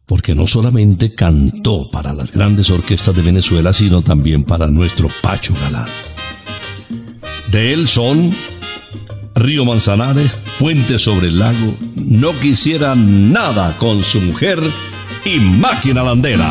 Porque 0.06 0.34
no 0.34 0.46
solamente 0.46 1.14
cantó 1.14 1.88
para 1.90 2.12
las 2.12 2.32
grandes 2.32 2.70
orquestas 2.70 3.14
de 3.14 3.22
Venezuela, 3.22 3.72
sino 3.72 4.02
también 4.02 4.44
para 4.44 4.66
nuestro 4.66 5.08
Pacho 5.22 5.54
Galán. 5.54 5.88
De 7.50 7.72
él 7.72 7.86
son 7.86 8.34
Río 9.42 9.64
Manzanares, 9.64 10.30
Puente 10.60 11.00
sobre 11.00 11.26
el 11.26 11.40
lago, 11.40 11.76
No 11.96 12.30
quisiera 12.38 12.94
nada 12.94 13.76
con 13.76 14.04
su 14.04 14.20
mujer 14.20 14.60
y 15.24 15.40
Máquina 15.40 16.04
Landera. 16.04 16.48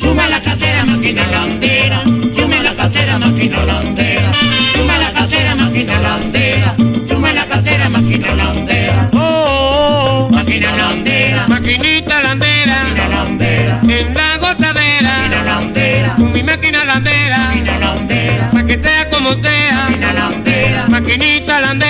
Suma 0.00 0.28
la 0.28 0.42
casera, 0.42 0.84
máquina 0.84 1.24
landera, 1.30 2.02
suma 2.34 2.60
la 2.62 2.74
casera, 2.74 3.18
máquina 3.18 3.64
landera, 3.64 4.32
suma 4.74 4.98
la 4.98 5.12
casera, 5.12 5.54
máquina 5.54 6.00
landera, 6.00 6.76
suma 7.08 7.32
la 7.32 7.46
casera, 7.46 7.88
máquina 7.88 8.34
landera. 8.34 9.10
Oh, 9.12 9.18
oh, 9.18 10.26
oh. 10.26 10.30
Máquina 10.30 10.76
landera, 10.76 11.46
maquinita 11.46 12.22
landera, 12.22 12.84
máquina 12.84 13.08
landera, 13.08 13.80
en 13.82 14.14
la 14.14 14.38
gozadera, 14.38 15.18
máquina 15.20 15.44
landera, 15.44 16.16
con 16.16 16.32
mi 16.32 16.42
máquina 16.42 16.84
landera, 16.84 17.38
máquina 17.38 17.78
landera, 17.78 18.50
pa' 18.50 18.66
que 18.66 18.78
sea 18.78 19.08
como 19.10 19.32
sea, 19.34 19.86
máquina 19.88 20.12
landera, 20.12 20.88
maquinita 20.88 21.60
landera. 21.60 21.85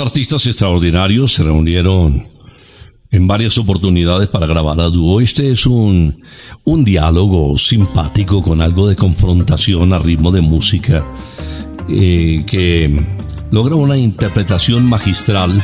Artistas 0.00 0.46
extraordinarios 0.46 1.32
se 1.32 1.42
reunieron 1.42 2.28
en 3.10 3.26
varias 3.28 3.58
oportunidades 3.58 4.28
para 4.28 4.46
grabar 4.46 4.80
a 4.80 4.88
dúo. 4.88 5.20
Este 5.20 5.50
es 5.50 5.66
un, 5.66 6.22
un 6.64 6.84
diálogo 6.84 7.56
simpático 7.58 8.42
con 8.42 8.60
algo 8.60 8.88
de 8.88 8.96
confrontación 8.96 9.92
a 9.92 9.98
ritmo 9.98 10.32
de 10.32 10.40
música 10.40 11.06
eh, 11.88 12.42
que 12.46 13.06
logra 13.50 13.76
una 13.76 13.96
interpretación 13.96 14.88
magistral 14.88 15.62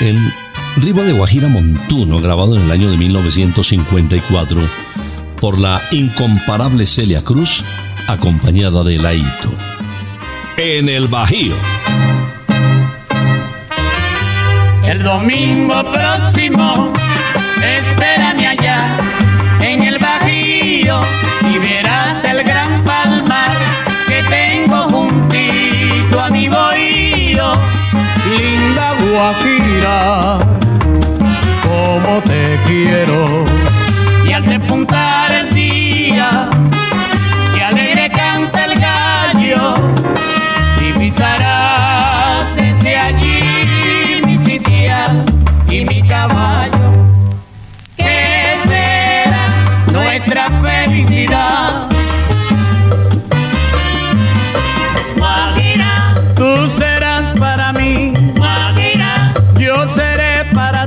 en 0.00 0.16
ritmo 0.76 1.02
de 1.02 1.12
Guajira 1.12 1.48
Montuno, 1.48 2.20
grabado 2.20 2.56
en 2.56 2.62
el 2.62 2.70
año 2.70 2.90
de 2.90 2.96
1954 2.96 4.60
por 5.40 5.58
la 5.58 5.80
incomparable 5.92 6.86
Celia 6.86 7.22
Cruz, 7.22 7.62
acompañada 8.08 8.82
de 8.82 8.98
Laito. 8.98 9.52
En 10.56 10.88
el 10.88 11.08
Bajío. 11.08 11.54
El 14.86 15.02
domingo 15.02 15.82
próximo, 15.90 16.92
espérame 17.78 18.46
allá 18.46 18.86
en 19.60 19.82
el 19.82 19.98
Bajío 19.98 21.00
y 21.50 21.58
verás 21.58 22.22
el 22.24 22.44
gran 22.44 22.84
palmar 22.84 23.50
que 24.06 24.22
tengo 24.22 24.88
juntito 24.88 26.20
a 26.20 26.30
mi 26.30 26.48
bohío. 26.48 27.52
Linda 28.30 28.94
Guajira, 29.00 30.38
como 31.62 32.20
te 32.20 32.58
quiero. 32.66 33.44
Y 34.24 34.32
al 34.32 34.46
despuntar 34.46 35.32
el 35.32 35.52
día, 35.52 36.48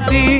para 0.10 0.39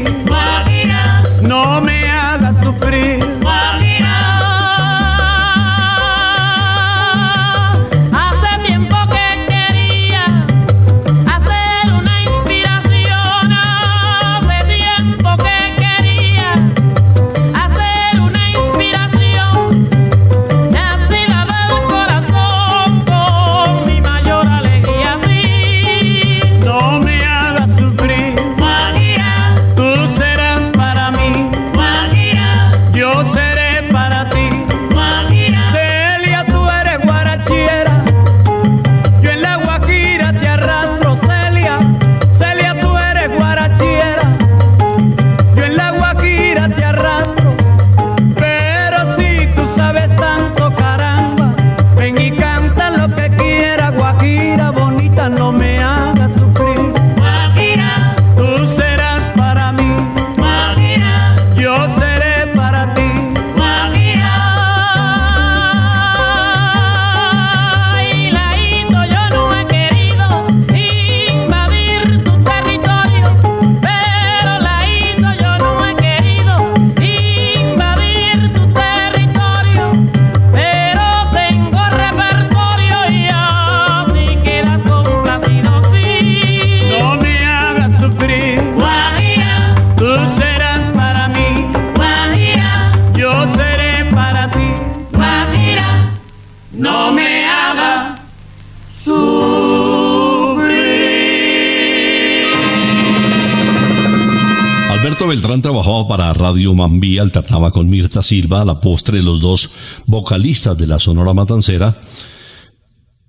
trabajaba 105.80 106.08
para 106.08 106.34
Radio 106.34 106.74
Mambí, 106.74 107.20
alternaba 107.20 107.72
con 107.72 107.90
Mirta 107.90 108.22
Silva, 108.22 108.62
a 108.62 108.66
la 108.66 108.82
postre 108.82 109.22
los 109.22 109.40
dos 109.40 109.72
vocalistas 110.06 110.78
de 110.78 110.88
la 110.88 111.00
Sonora 111.00 111.34
Matancera. 111.34 112.02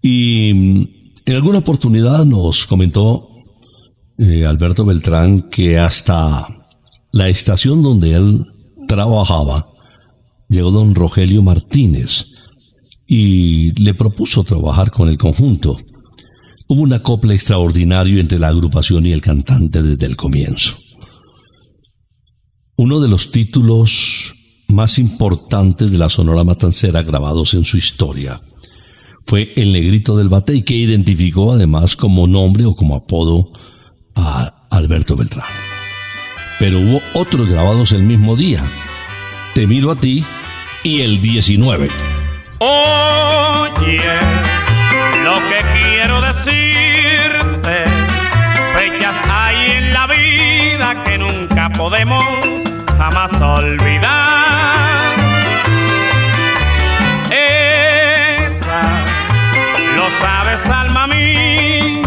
Y 0.02 0.52
mm, 0.52 0.88
en 1.26 1.36
alguna 1.36 1.58
oportunidad 1.58 2.24
nos 2.24 2.66
comentó 2.66 3.28
eh, 4.18 4.44
Alberto 4.44 4.84
Beltrán 4.84 5.42
que 5.42 5.78
hasta 5.78 6.48
la 7.12 7.28
estación 7.28 7.82
donde 7.82 8.14
él 8.14 8.46
trabajaba 8.88 9.68
llegó 10.48 10.72
don 10.72 10.94
Rogelio 10.94 11.42
Martínez 11.42 12.26
y 13.06 13.72
le 13.80 13.94
propuso 13.94 14.42
trabajar 14.42 14.90
con 14.90 15.08
el 15.08 15.16
conjunto. 15.16 15.76
Hubo 16.66 16.82
una 16.82 17.00
copla 17.00 17.34
extraordinario 17.34 18.18
entre 18.18 18.40
la 18.40 18.48
agrupación 18.48 19.06
y 19.06 19.12
el 19.12 19.20
cantante 19.20 19.82
desde 19.82 20.06
el 20.06 20.16
comienzo. 20.16 20.76
Uno 22.82 22.98
de 22.98 23.08
los 23.08 23.30
títulos 23.30 24.34
más 24.68 24.98
importantes 24.98 25.90
de 25.90 25.98
la 25.98 26.08
Sonora 26.08 26.44
Matancera 26.44 27.02
grabados 27.02 27.52
en 27.52 27.66
su 27.66 27.76
historia 27.76 28.40
fue 29.26 29.52
El 29.54 29.72
Negrito 29.74 30.16
del 30.16 30.30
Batey, 30.30 30.62
que 30.62 30.76
identificó 30.76 31.52
además 31.52 31.94
como 31.94 32.26
nombre 32.26 32.64
o 32.64 32.74
como 32.74 32.96
apodo 32.96 33.52
a 34.14 34.66
Alberto 34.70 35.14
Beltrán. 35.14 35.44
Pero 36.58 36.78
hubo 36.80 37.02
otros 37.12 37.50
grabados 37.50 37.92
el 37.92 38.02
mismo 38.02 38.34
día. 38.34 38.64
Te 39.52 39.66
miro 39.66 39.90
a 39.90 39.96
ti 39.96 40.24
y 40.82 41.02
el 41.02 41.20
19. 41.20 41.86
Oye, 42.60 44.00
lo 45.22 45.34
que 45.50 45.60
quiero 45.78 46.22
decirte, 46.22 47.84
fechas 48.72 49.20
hay 49.28 49.70
en 49.72 49.92
la 49.92 50.06
vida 50.06 51.04
que 51.04 51.18
nunca 51.18 51.68
podemos 51.76 52.59
jamás 53.00 53.32
olvidar. 53.40 54.10
Esa, 57.30 58.82
lo 59.96 60.10
sabes, 60.20 60.66
alma 60.68 61.06
mía, 61.06 61.99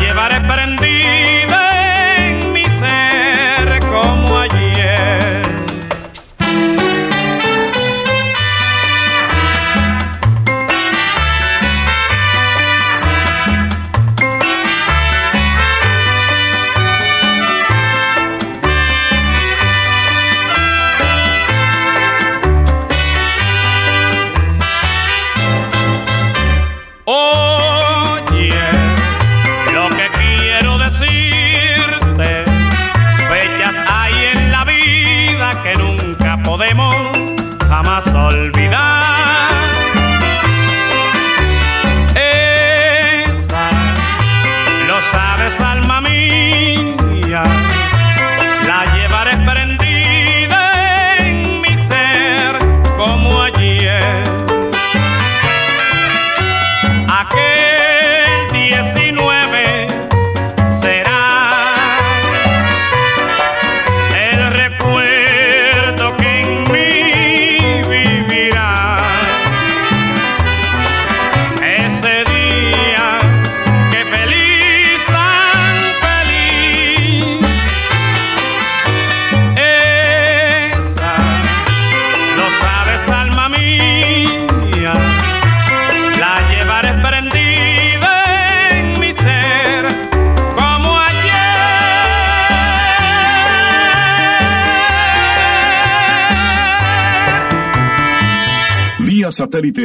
llevaré 0.00 0.40
prendida 0.40 0.91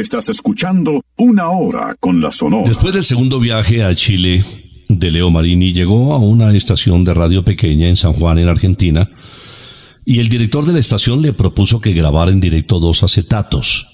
estás 0.08 0.30
escuchando 0.30 1.02
Una 1.18 1.50
Hora 1.50 1.94
con 2.00 2.22
la 2.22 2.32
Sonora. 2.32 2.66
Después 2.66 2.94
del 2.94 3.04
segundo 3.04 3.38
viaje 3.40 3.84
a 3.84 3.94
Chile 3.94 4.42
de 4.88 5.10
Leo 5.10 5.30
Marini, 5.30 5.74
llegó 5.74 6.14
a 6.14 6.18
una 6.18 6.56
estación 6.56 7.04
de 7.04 7.12
radio 7.12 7.44
pequeña 7.44 7.88
en 7.88 7.96
San 7.96 8.14
Juan, 8.14 8.38
en 8.38 8.48
Argentina, 8.48 9.06
y 10.06 10.20
el 10.20 10.30
director 10.30 10.64
de 10.64 10.72
la 10.72 10.78
estación 10.78 11.20
le 11.20 11.34
propuso 11.34 11.82
que 11.82 11.92
grabara 11.92 12.30
en 12.30 12.40
directo 12.40 12.80
dos 12.80 13.02
acetatos. 13.02 13.86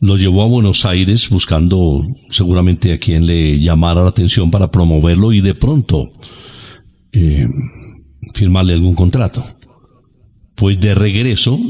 Lo 0.00 0.16
llevó 0.16 0.40
a 0.40 0.46
Buenos 0.48 0.86
Aires 0.86 1.28
buscando 1.28 2.02
seguramente 2.30 2.94
a 2.94 2.98
quien 2.98 3.26
le 3.26 3.60
llamara 3.60 4.00
la 4.00 4.08
atención 4.08 4.50
para 4.50 4.70
promoverlo 4.70 5.34
y 5.34 5.42
de 5.42 5.54
pronto 5.54 6.12
eh, 7.12 7.46
firmarle 8.32 8.72
algún 8.72 8.94
contrato. 8.94 9.44
Pues 10.54 10.80
de 10.80 10.94
regreso 10.94 11.60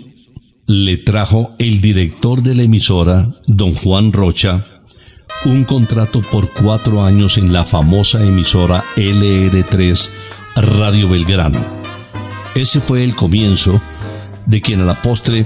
le 0.73 0.97
trajo 0.97 1.55
el 1.59 1.83
director 1.83 2.43
de 2.43 2.55
la 2.55 2.63
emisora, 2.63 3.29
don 3.47 3.75
Juan 3.75 4.11
Rocha, 4.11 4.65
un 5.45 5.65
contrato 5.65 6.23
por 6.23 6.49
cuatro 6.51 7.05
años 7.05 7.37
en 7.37 7.53
la 7.53 7.67
famosa 7.67 8.25
emisora 8.25 8.83
LR3 8.97 10.09
Radio 10.57 11.11
Belgrano. 11.11 11.61
Ese 12.55 12.81
fue 12.81 13.05
el 13.05 13.15
comienzo 13.15 13.83
de 14.47 14.63
quien 14.63 14.81
a 14.81 14.85
la 14.85 15.03
postre 15.03 15.45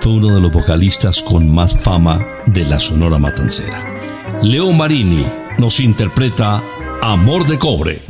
fue 0.00 0.14
uno 0.14 0.34
de 0.34 0.40
los 0.40 0.50
vocalistas 0.50 1.22
con 1.22 1.48
más 1.48 1.78
fama 1.80 2.18
de 2.46 2.64
la 2.64 2.80
Sonora 2.80 3.20
Matancera. 3.20 4.40
Leo 4.42 4.72
Marini 4.72 5.24
nos 5.56 5.78
interpreta 5.78 6.64
Amor 7.00 7.46
de 7.46 7.58
Cobre. 7.60 8.02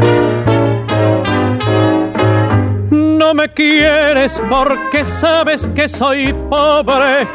Me 3.35 3.49
quieres 3.49 4.41
porque 4.49 5.05
sabes 5.05 5.69
que 5.75 5.89
soy 5.89 6.33
pobre. 6.49 7.27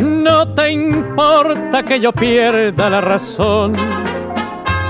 No 0.00 0.46
te 0.54 0.70
importa 0.70 1.82
que 1.82 1.98
yo 1.98 2.12
pierda 2.12 2.88
la 2.88 3.00
razón. 3.00 3.74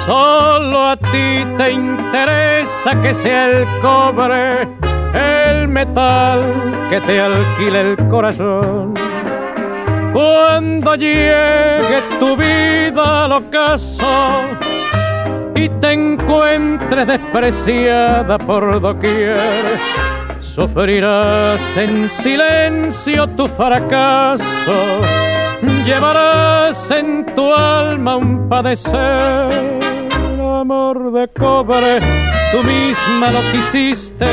Solo 0.04 0.88
a 0.88 0.96
ti 0.98 1.46
te 1.56 1.72
interesa 1.72 3.00
que 3.00 3.14
sea 3.14 3.48
el 3.48 3.66
cobre, 3.80 4.68
el 5.14 5.66
metal 5.66 6.42
que 6.90 7.00
te 7.00 7.22
alquile 7.22 7.80
el 7.80 7.96
corazón. 8.10 8.92
Cuando 10.12 10.94
llegue 10.94 12.02
tu 12.18 12.36
vida 12.36 13.24
al 13.24 13.32
ocaso 13.32 14.42
y 15.54 15.70
te 15.70 15.92
encuentres 15.92 17.06
despreciada 17.06 18.36
por 18.36 18.78
doquier, 18.78 19.38
Sufrirás 20.54 21.76
en 21.76 22.10
silencio 22.10 23.28
tu 23.28 23.46
fracaso, 23.46 25.00
llevarás 25.86 26.90
en 26.90 27.24
tu 27.36 27.54
alma 27.54 28.16
un 28.16 28.48
padecer. 28.48 29.78
Amor 30.60 31.12
de 31.12 31.28
cobre, 31.28 32.00
tú 32.50 32.64
misma 32.64 33.30
lo 33.30 33.40
quisiste, 33.52 34.26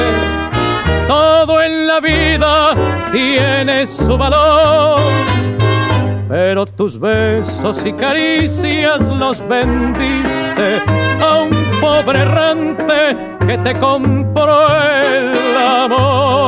todo 1.07 1.61
en 1.61 1.85
la 1.85 1.99
vida 1.99 2.73
tiene 3.11 3.85
su 3.85 4.17
valor. 4.17 4.99
Pero 6.27 6.65
tus 6.65 6.99
besos 6.99 7.85
y 7.85 7.93
caricias 7.93 9.07
los 9.07 9.39
vendiste 9.47 10.81
a 11.21 11.43
un 11.43 11.51
pobre 11.79 12.19
errante 12.19 13.15
que 13.47 13.57
te 13.59 13.79
compró 13.79 14.67
el 14.75 15.36
amor. 15.57 16.46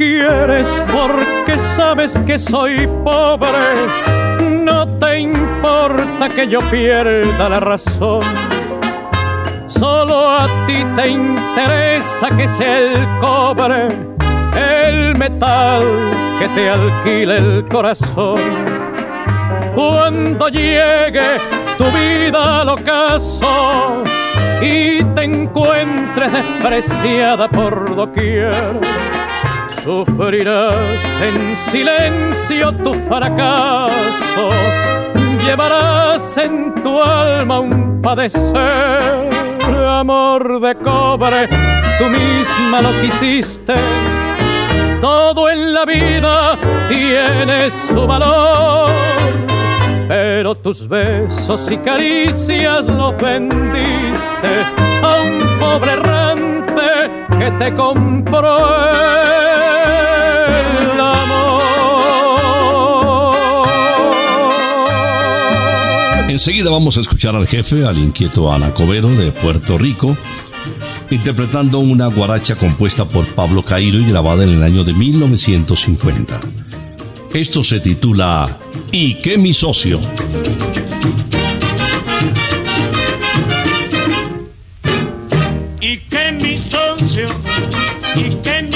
Quieres 0.00 0.82
porque 0.90 1.58
sabes 1.58 2.18
que 2.26 2.38
soy 2.38 2.88
pobre. 3.04 3.50
No 4.64 4.88
te 4.98 5.20
importa 5.20 6.30
que 6.34 6.48
yo 6.48 6.60
pierda 6.70 7.50
la 7.50 7.60
razón. 7.60 8.22
Solo 9.66 10.30
a 10.30 10.46
ti 10.66 10.82
te 10.96 11.08
interesa 11.08 12.34
que 12.34 12.48
sea 12.48 12.78
el 12.78 13.20
cobre, 13.20 13.88
el 14.54 15.16
metal 15.18 15.82
que 16.38 16.48
te 16.48 16.70
alquile 16.70 17.36
el 17.36 17.68
corazón. 17.68 18.40
Cuando 19.74 20.48
llegue 20.48 21.36
tu 21.76 21.84
vida 21.84 22.62
al 22.62 22.70
ocaso 22.70 24.02
y 24.62 25.04
te 25.14 25.24
encuentres 25.24 26.32
despreciada 26.32 27.48
por 27.48 27.94
doquier, 27.94 28.80
sufrirás 29.90 31.00
en 31.20 31.56
silencio 31.56 32.72
tu 32.84 32.94
fracaso, 33.08 34.50
llevarás 35.44 36.36
en 36.36 36.74
tu 36.80 37.02
alma 37.02 37.58
un 37.58 38.00
padecer, 38.00 39.28
amor 39.88 40.60
de 40.60 40.74
cobre, 40.76 41.48
tú 41.98 42.04
misma 42.04 42.82
lo 42.82 42.90
quisiste. 43.00 43.74
Todo 45.00 45.50
en 45.50 45.74
la 45.74 45.84
vida 45.84 46.56
tiene 46.88 47.70
su 47.70 48.06
valor, 48.06 48.90
pero 50.06 50.54
tus 50.54 50.86
besos 50.86 51.68
y 51.68 51.78
caricias 51.78 52.86
lo 52.86 53.12
vendiste 53.12 54.52
a 55.02 55.10
un 55.26 55.58
pobre 55.58 55.92
errante 55.92 56.90
que 57.38 57.50
te 57.58 57.74
compró 57.74 59.29
Enseguida 66.40 66.70
vamos 66.70 66.96
a 66.96 67.02
escuchar 67.02 67.36
al 67.36 67.46
jefe, 67.46 67.84
al 67.84 67.98
inquieto 67.98 68.50
Anacobero 68.50 69.10
de 69.10 69.30
Puerto 69.30 69.76
Rico, 69.76 70.16
interpretando 71.10 71.80
una 71.80 72.06
guaracha 72.06 72.56
compuesta 72.56 73.04
por 73.04 73.26
Pablo 73.34 73.62
Cairo 73.62 73.98
y 73.98 74.06
grabada 74.06 74.44
en 74.44 74.48
el 74.48 74.62
año 74.62 74.82
de 74.82 74.94
1950. 74.94 76.40
Esto 77.34 77.62
se 77.62 77.80
titula 77.80 78.58
¿Y 78.90 79.16
qué 79.16 79.36
mi 79.36 79.52
socio? 79.52 80.00
y 85.78 85.98
que 85.98 86.32
mi 86.32 86.56
socio 86.56 87.28
y 88.16 88.30
que 88.36 88.62
mi 88.62 88.69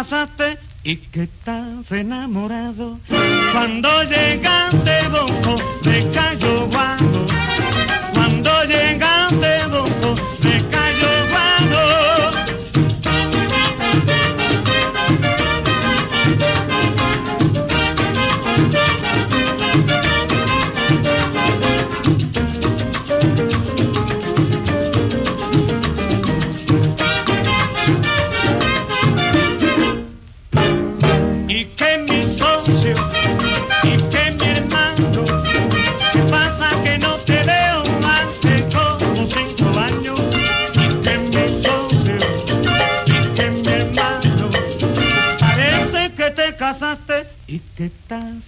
casaste 0.00 0.58
y 0.82 0.96
que 0.96 1.24
estás 1.24 1.92
enamorado. 1.92 2.98
Cuando 3.52 4.02
llegaste, 4.04 5.08
bonco, 5.08 5.56
me 5.84 6.10
cayó 6.10 6.66
guando. 6.68 7.29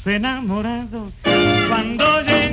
Enamorado. 0.07 1.13
Cuando 1.69 2.21
llegaste 2.23 2.52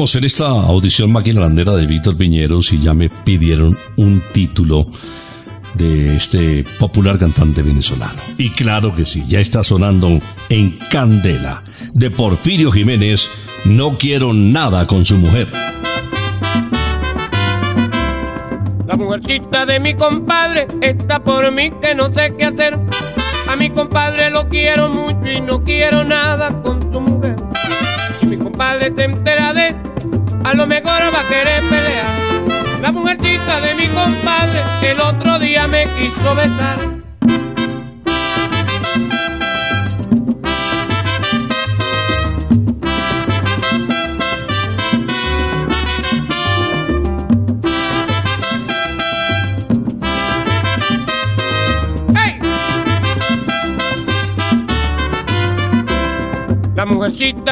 Escuchábamos 0.00 0.14
en 0.14 0.24
esta 0.24 0.48
audición 0.48 1.12
Máquina 1.12 1.40
Landera 1.42 1.72
de 1.72 1.84
Víctor 1.84 2.16
Piñeros 2.16 2.72
y 2.72 2.80
ya 2.80 2.94
me 2.94 3.10
pidieron 3.10 3.76
un 3.98 4.22
título 4.32 4.86
de 5.74 6.06
este 6.06 6.64
popular 6.78 7.18
cantante 7.18 7.60
venezolano. 7.62 8.18
Y 8.38 8.48
claro 8.48 8.94
que 8.94 9.04
sí, 9.04 9.24
ya 9.28 9.40
está 9.40 9.62
sonando 9.62 10.18
en 10.48 10.78
Candela 10.90 11.64
de 11.92 12.10
Porfirio 12.10 12.72
Jiménez, 12.72 13.28
No 13.66 13.98
quiero 13.98 14.32
nada 14.32 14.86
con 14.86 15.04
su 15.04 15.18
mujer. 15.18 15.48
La 18.86 18.96
mujercita 18.96 19.66
de 19.66 19.80
mi 19.80 19.92
compadre 19.92 20.66
está 20.80 21.22
por 21.22 21.52
mí 21.52 21.70
que 21.82 21.94
no 21.94 22.10
sé 22.10 22.34
qué 22.38 22.46
hacer. 22.46 22.78
A 23.50 23.56
mi 23.56 23.68
compadre 23.68 24.30
lo 24.30 24.48
quiero 24.48 24.88
mucho 24.88 25.30
y 25.30 25.42
no 25.42 25.62
quiero 25.62 26.04
nada 26.04 26.62
con 26.62 26.80
su 26.90 27.00
mujer. 27.02 27.36
Si 28.18 28.26
mi 28.26 28.38
compadre 28.38 28.92
se 28.96 29.04
entera 29.04 29.52
de, 29.52 29.89
a 30.44 30.54
lo 30.54 30.66
mejor 30.66 31.00
va 31.14 31.20
a 31.20 31.28
querer 31.28 31.62
pelear. 31.68 32.80
La 32.80 32.92
mujercita 32.92 33.60
de 33.60 33.74
mi 33.74 33.86
compadre 33.88 34.62
el 34.90 35.00
otro 35.00 35.38
día 35.38 35.66
me 35.66 35.86
quiso 35.98 36.34
besar. 36.34 37.00
La 56.80 56.86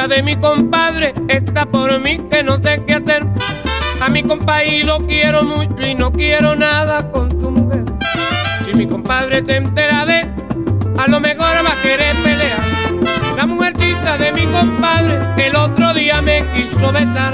de 0.07 0.23
mi 0.23 0.35
compadre 0.37 1.13
está 1.27 1.65
por 1.65 1.99
mí 1.99 2.17
que 2.31 2.41
no 2.41 2.55
sé 2.63 2.83
qué 2.87 2.93
hacer. 2.93 3.25
A 4.01 4.07
mi 4.07 4.23
compadre 4.23 4.83
lo 4.83 4.99
quiero 5.05 5.43
mucho 5.43 5.85
y 5.85 5.93
no 5.93 6.11
quiero 6.11 6.55
nada 6.55 7.11
con 7.11 7.29
su 7.31 7.51
mujer. 7.51 7.83
Si 8.65 8.77
mi 8.77 8.87
compadre 8.87 9.43
se 9.45 9.57
entera 9.57 10.05
de, 10.05 10.29
a 10.97 11.07
lo 11.07 11.19
mejor 11.19 11.47
va 11.65 11.73
a 11.73 11.81
querer 11.81 12.15
pelear. 12.17 13.35
La 13.35 13.45
mujercita 13.45 14.17
de 14.17 14.31
mi 14.31 14.45
compadre 14.45 15.19
el 15.37 15.55
otro 15.55 15.93
día 15.93 16.21
me 16.21 16.45
quiso 16.53 16.91
besar. 16.93 17.33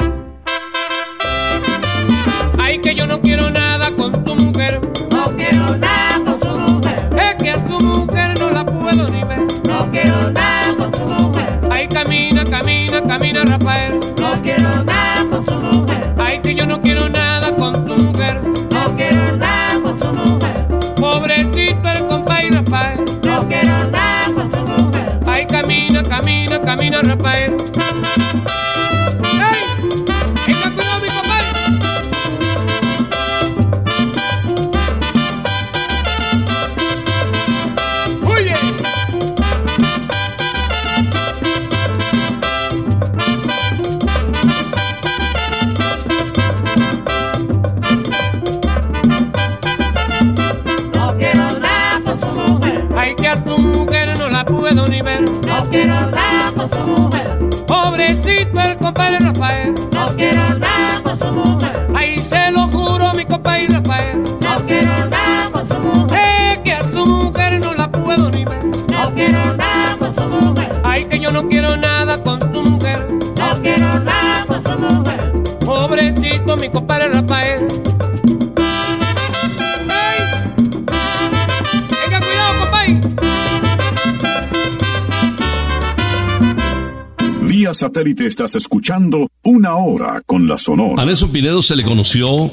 Ay, 2.58 2.80
que 2.80 2.96
yo 2.96 3.06
no 3.06 3.22
quiero 3.22 3.52
nada 3.52 3.92
con 3.92 4.24
tu 4.24 4.36
mujer. 4.36 4.82
No 5.12 5.36
quiero 5.36 5.78
nada 5.78 6.20
con 6.26 6.40
su 6.40 6.58
mujer. 6.58 7.10
Es 7.16 7.36
que 7.36 7.52
a 7.52 7.64
tu 7.66 7.80
mujer 7.80 8.15
No 13.66 14.44
quiero 14.44 14.84
nada 14.84 15.26
con 15.28 15.44
su 15.44 15.52
mujer. 15.56 16.14
Ay, 16.20 16.40
que 16.40 16.54
yo 16.54 16.68
no 16.68 16.80
quiero 16.84 17.10
nada 17.10 17.52
con 17.56 17.84
tu 17.84 17.98
mujer. 17.98 18.40
No 18.70 18.96
quiero 18.96 19.38
nada 19.38 19.82
con 19.82 20.00
su 20.00 20.06
mujer. 20.06 20.68
Pobrecito 20.96 21.90
el 21.90 22.06
compadre 22.06 22.52
Rafael. 22.52 23.00
No 23.24 23.48
quiero 23.48 23.90
nada 23.90 24.32
con 24.36 24.52
su 24.52 24.58
mujer. 24.68 25.20
Ay, 25.26 25.48
camina, 25.48 26.04
camina, 26.04 26.62
camina, 26.62 27.02
Rafael. 27.02 27.56
No 63.46 64.66
quiero 64.66 65.08
nada 65.10 65.52
con 65.52 65.68
su 65.68 65.80
mujer. 65.80 66.64
Que 66.64 66.74
a 66.74 66.84
su 66.88 67.06
mujer 67.06 67.60
no 67.60 67.74
la 67.74 67.92
puedo 67.92 68.32
ni 68.32 68.44
ver. 68.44 68.66
No 68.66 69.14
quiero 69.14 69.56
nada 69.56 69.98
con 69.98 70.14
su 70.14 70.22
mujer. 70.22 70.82
Ay, 70.84 71.06
que 71.06 71.20
yo 71.20 71.32
no 71.32 71.48
quiero 71.48 71.78
nada 71.78 72.22
con 72.24 72.40
su 72.54 72.62
mujer. 72.64 73.08
No 73.12 73.62
quiero 73.62 74.00
nada 74.00 74.46
con 74.48 74.64
su 74.64 74.80
mujer. 74.80 75.32
Pobrecito 75.60 76.58
mi 76.58 76.70
compadre 76.70 77.10
Rafael. 77.10 77.86
satélite 87.74 88.28
estás 88.28 88.56
escuchando 88.56 89.30
Una 89.44 89.76
Hora 89.76 90.22
con 90.26 90.48
la 90.48 90.58
Sonora. 90.58 91.02
A 91.02 91.06
Nelson 91.06 91.32
Pinedo 91.32 91.62
se 91.62 91.76
le 91.76 91.84
conoció 91.84 92.50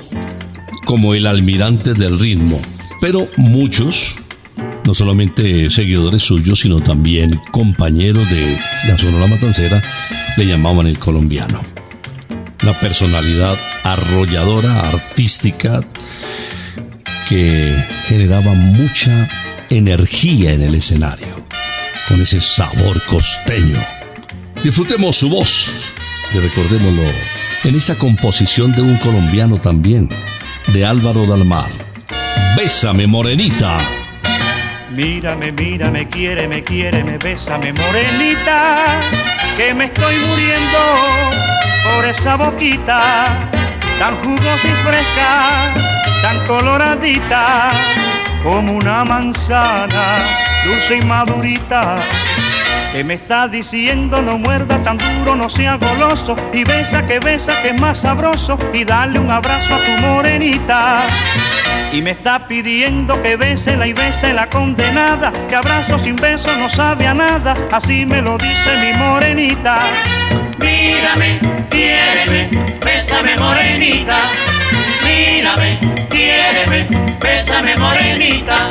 como 0.85 1.15
el 1.15 1.27
almirante 1.27 1.95
del 1.95 2.19
ritmo, 2.19 2.61
pero 3.01 3.29
muchos, 3.37 4.19
no 4.85 4.95
solamente 4.95 5.71
seguidores 5.71 6.23
suyos, 6.23 6.61
sino 6.61 6.81
también 6.81 7.41
compañeros 7.51 8.29
de 8.31 8.59
la 8.89 8.99
Sonora 8.99 9.27
Matancera, 9.27 9.83
le 10.37 10.47
llamaban 10.47 10.87
el 10.87 10.99
colombiano. 10.99 11.63
Una 12.63 12.73
personalidad 12.75 13.57
arrolladora, 13.83 14.89
artística, 14.89 15.81
que 17.29 17.73
generaba 18.07 18.53
mucha 18.55 19.29
energía 19.71 20.53
en 20.53 20.63
el 20.63 20.75
escenario, 20.75 21.47
con 22.09 22.21
ese 22.21 22.41
sabor 22.41 23.01
costeño. 23.07 23.79
Disfrutemos 24.63 25.17
su 25.17 25.29
voz 25.29 25.71
y 26.35 26.39
recordémoslo 26.39 27.03
en 27.65 27.77
esta 27.77 27.95
composición 27.97 28.75
de 28.75 28.83
un 28.83 28.97
colombiano 28.97 29.59
también, 29.61 30.09
de 30.73 30.87
Álvaro 30.87 31.27
Dalmar. 31.27 31.71
Bésame, 32.57 33.07
morenita. 33.07 33.77
Mírame, 34.95 35.53
mírame, 35.53 36.09
quiere, 36.09 36.49
me 36.49 36.63
quiere, 36.63 37.05
me 37.05 37.19
bésame, 37.19 37.73
morenita, 37.73 39.01
que 39.57 39.75
me 39.75 39.87
estoy 39.87 40.15
muriendo 40.29 40.79
por 41.85 42.05
esa 42.07 42.37
boquita 42.37 43.51
tan 43.99 44.17
jugosa 44.17 44.69
y 44.69 44.73
fresca, 44.85 45.75
tan 46.23 46.47
coloradita 46.47 47.71
como 48.43 48.73
una 48.73 49.05
manzana, 49.05 50.19
dulce 50.65 50.97
y 50.97 51.03
madurita. 51.03 52.01
Que 52.93 53.03
me 53.03 53.15
está 53.15 53.49
diciendo 53.49 54.21
no 54.21 54.37
muerda 54.37 54.83
tan 54.83 54.99
duro, 54.99 55.35
no 55.35 55.49
sea 55.49 55.77
goloso 55.77 56.37
y 56.53 56.63
besa 56.65 57.07
que 57.07 57.19
besa 57.21 57.53
que 57.63 57.71
es 57.71 57.81
más 57.81 58.01
sabroso 58.01 58.59
y 58.75 58.85
dale 58.85 59.19
un 59.19 59.31
abrazo 59.31 59.75
a 59.75 59.79
tu 59.79 59.93
morenita. 60.07 61.01
Y 61.91 62.03
me 62.03 62.11
está 62.11 62.47
pidiendo 62.49 63.21
que 63.23 63.37
bésela 63.37 63.87
y 63.87 63.95
bese 63.95 64.35
la 64.35 64.49
condenada, 64.51 65.33
que 65.49 65.57
abrazo 65.57 65.99
sin 65.99 66.17
beso 66.17 66.55
no 66.59 66.69
sabe 66.69 67.07
a 67.07 67.15
nada, 67.15 67.57
así 67.71 68.05
me 68.05 68.21
lo 68.21 68.37
dice 68.37 68.77
mi 68.81 68.93
morenita. 68.99 69.81
Mírame, 70.59 71.39
quiéreme, 71.71 72.51
bésame 72.85 73.37
morenita. 73.37 74.19
Mírame, 75.05 75.79
quiéreme, 76.11 76.89
bésame 77.21 77.77
morenita. 77.77 78.71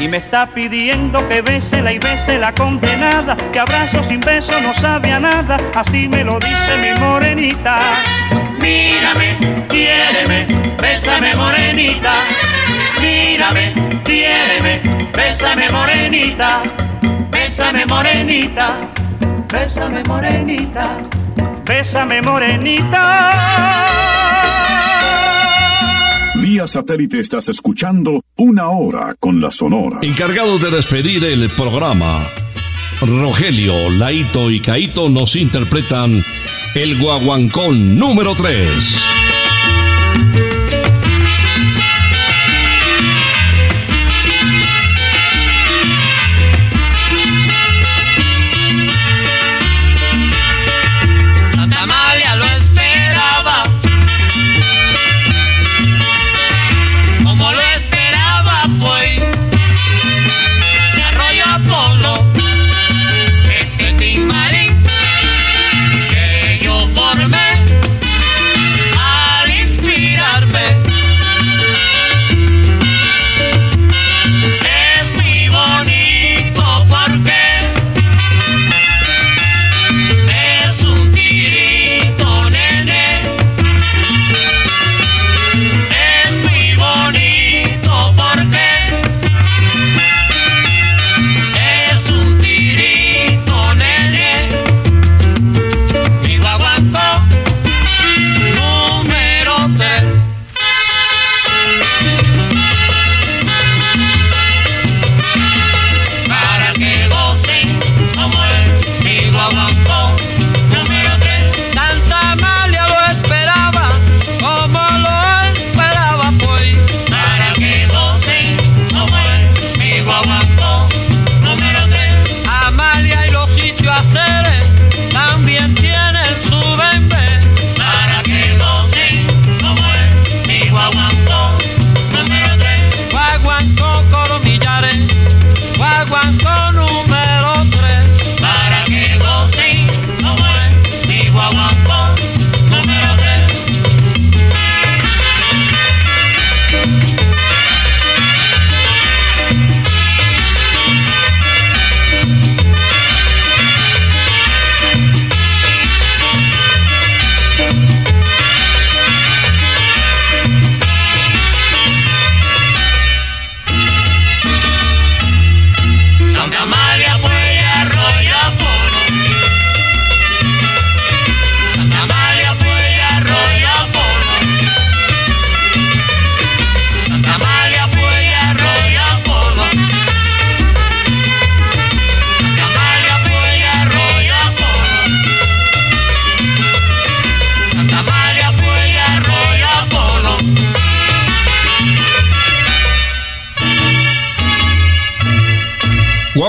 Y 0.00 0.06
me 0.06 0.18
está 0.18 0.46
pidiendo 0.46 1.26
que 1.28 1.42
bésela 1.42 1.92
y 1.92 1.98
bese 1.98 2.38
la 2.38 2.54
condenada, 2.54 3.36
que 3.52 3.58
abrazo 3.58 4.02
sin 4.04 4.20
beso 4.20 4.52
no 4.60 4.72
sabe 4.74 5.10
a 5.12 5.18
nada, 5.18 5.58
así 5.74 6.06
me 6.06 6.22
lo 6.22 6.38
dice 6.38 6.76
mi 6.80 7.00
morenita. 7.00 7.80
Mírame, 8.60 9.36
quiéreme, 9.68 10.46
bésame 10.80 11.34
morenita. 11.34 12.14
Mírame, 13.00 13.72
quiéreme, 14.04 14.80
bésame 15.16 15.68
morenita. 15.70 16.62
Bésame 17.32 17.86
morenita, 17.86 18.76
bésame 19.48 20.04
morenita. 20.04 20.98
Bésame 21.64 22.22
morenita. 22.22 24.07
Vía 26.50 26.66
satélite 26.66 27.20
estás 27.20 27.50
escuchando 27.50 28.24
Una 28.38 28.70
Hora 28.70 29.14
con 29.20 29.38
la 29.38 29.52
Sonora. 29.52 29.98
Encargado 30.00 30.58
de 30.58 30.70
despedir 30.70 31.22
el 31.22 31.50
programa, 31.50 32.26
Rogelio, 33.02 33.90
Laito 33.90 34.50
y 34.50 34.58
Caito 34.58 35.10
nos 35.10 35.36
interpretan 35.36 36.24
el 36.74 36.98
guaguancón 36.98 37.98
número 37.98 38.34
3. 38.34 39.27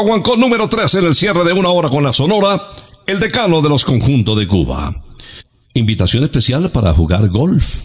Guaguancó 0.01 0.37
número 0.37 0.69
3 0.69 0.95
en 0.95 1.05
el 1.07 1.13
cierre 1.13 1.43
de 1.43 1.51
una 1.51 1.67
hora 1.71 1.89
con 1.89 2.01
la 2.05 2.13
Sonora, 2.13 2.71
el 3.05 3.19
decano 3.19 3.61
de 3.61 3.67
los 3.67 3.83
conjuntos 3.83 4.37
de 4.37 4.47
Cuba. 4.47 5.03
Invitación 5.73 6.23
especial 6.23 6.71
para 6.71 6.93
jugar 6.93 7.27
golf. 7.27 7.81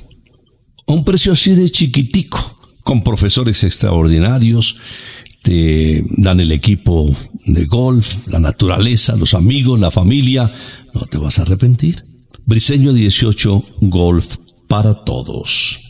Un 0.87 1.05
precio 1.05 1.33
así 1.33 1.57
de 1.57 1.69
chiquitico, 1.69 2.57
con 2.85 3.03
profesores 3.03 3.65
extraordinarios, 3.65 4.77
te 5.43 6.05
dan 6.17 6.39
el 6.39 6.53
equipo 6.53 7.13
de 7.47 7.65
golf, 7.65 8.29
la 8.29 8.39
naturaleza, 8.39 9.17
los 9.17 9.35
amigos, 9.35 9.81
la 9.81 9.91
familia. 9.91 10.53
No 10.95 11.07
te 11.07 11.19
vas 11.19 11.41
a 11.41 11.43
arrepentir. 11.43 12.05
Briseño 12.47 12.93
18, 12.93 13.65
golf 13.81 14.37
para 14.69 15.03
todos. 15.03 15.81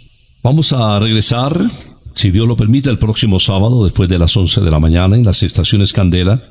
Vamos 0.42 0.72
a 0.72 0.98
regresar, 1.00 1.70
si 2.14 2.30
Dios 2.30 2.46
lo 2.46 2.56
permite, 2.56 2.90
el 2.90 2.98
próximo 2.98 3.40
sábado 3.40 3.84
después 3.84 4.08
de 4.08 4.18
las 4.18 4.36
11 4.36 4.60
de 4.60 4.70
la 4.70 4.80
mañana 4.80 5.16
en 5.16 5.24
las 5.24 5.42
estaciones 5.42 5.92
Candela 5.92 6.42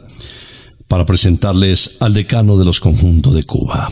para 0.88 1.05
presentarles 1.05 1.97
al 1.99 2.14
decano 2.14 2.57
de 2.57 2.66
los 2.66 2.80
conjuntos 2.80 3.34
de 3.34 3.45
Cuba. 3.45 3.91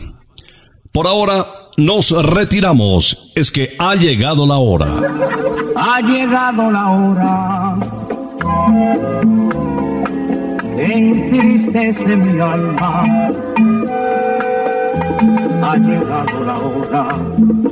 Por 0.92 1.06
ahora 1.06 1.46
nos 1.78 2.10
retiramos, 2.10 3.32
es 3.34 3.50
que 3.50 3.74
ha 3.78 3.94
llegado 3.94 4.46
la 4.46 4.58
hora. 4.58 4.86
Ha 5.74 6.00
llegado 6.02 6.70
la 6.70 6.90
hora. 6.90 7.76
Entristece 10.78 12.16
mi 12.16 12.38
alma. 12.38 13.04
Ha 15.62 15.76
llegado 15.76 16.44
la 16.44 16.58
hora 16.58 17.71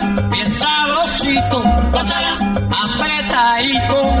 despacito, 1.21 1.61
pásala 1.91 2.37
apretadito. 2.71 4.20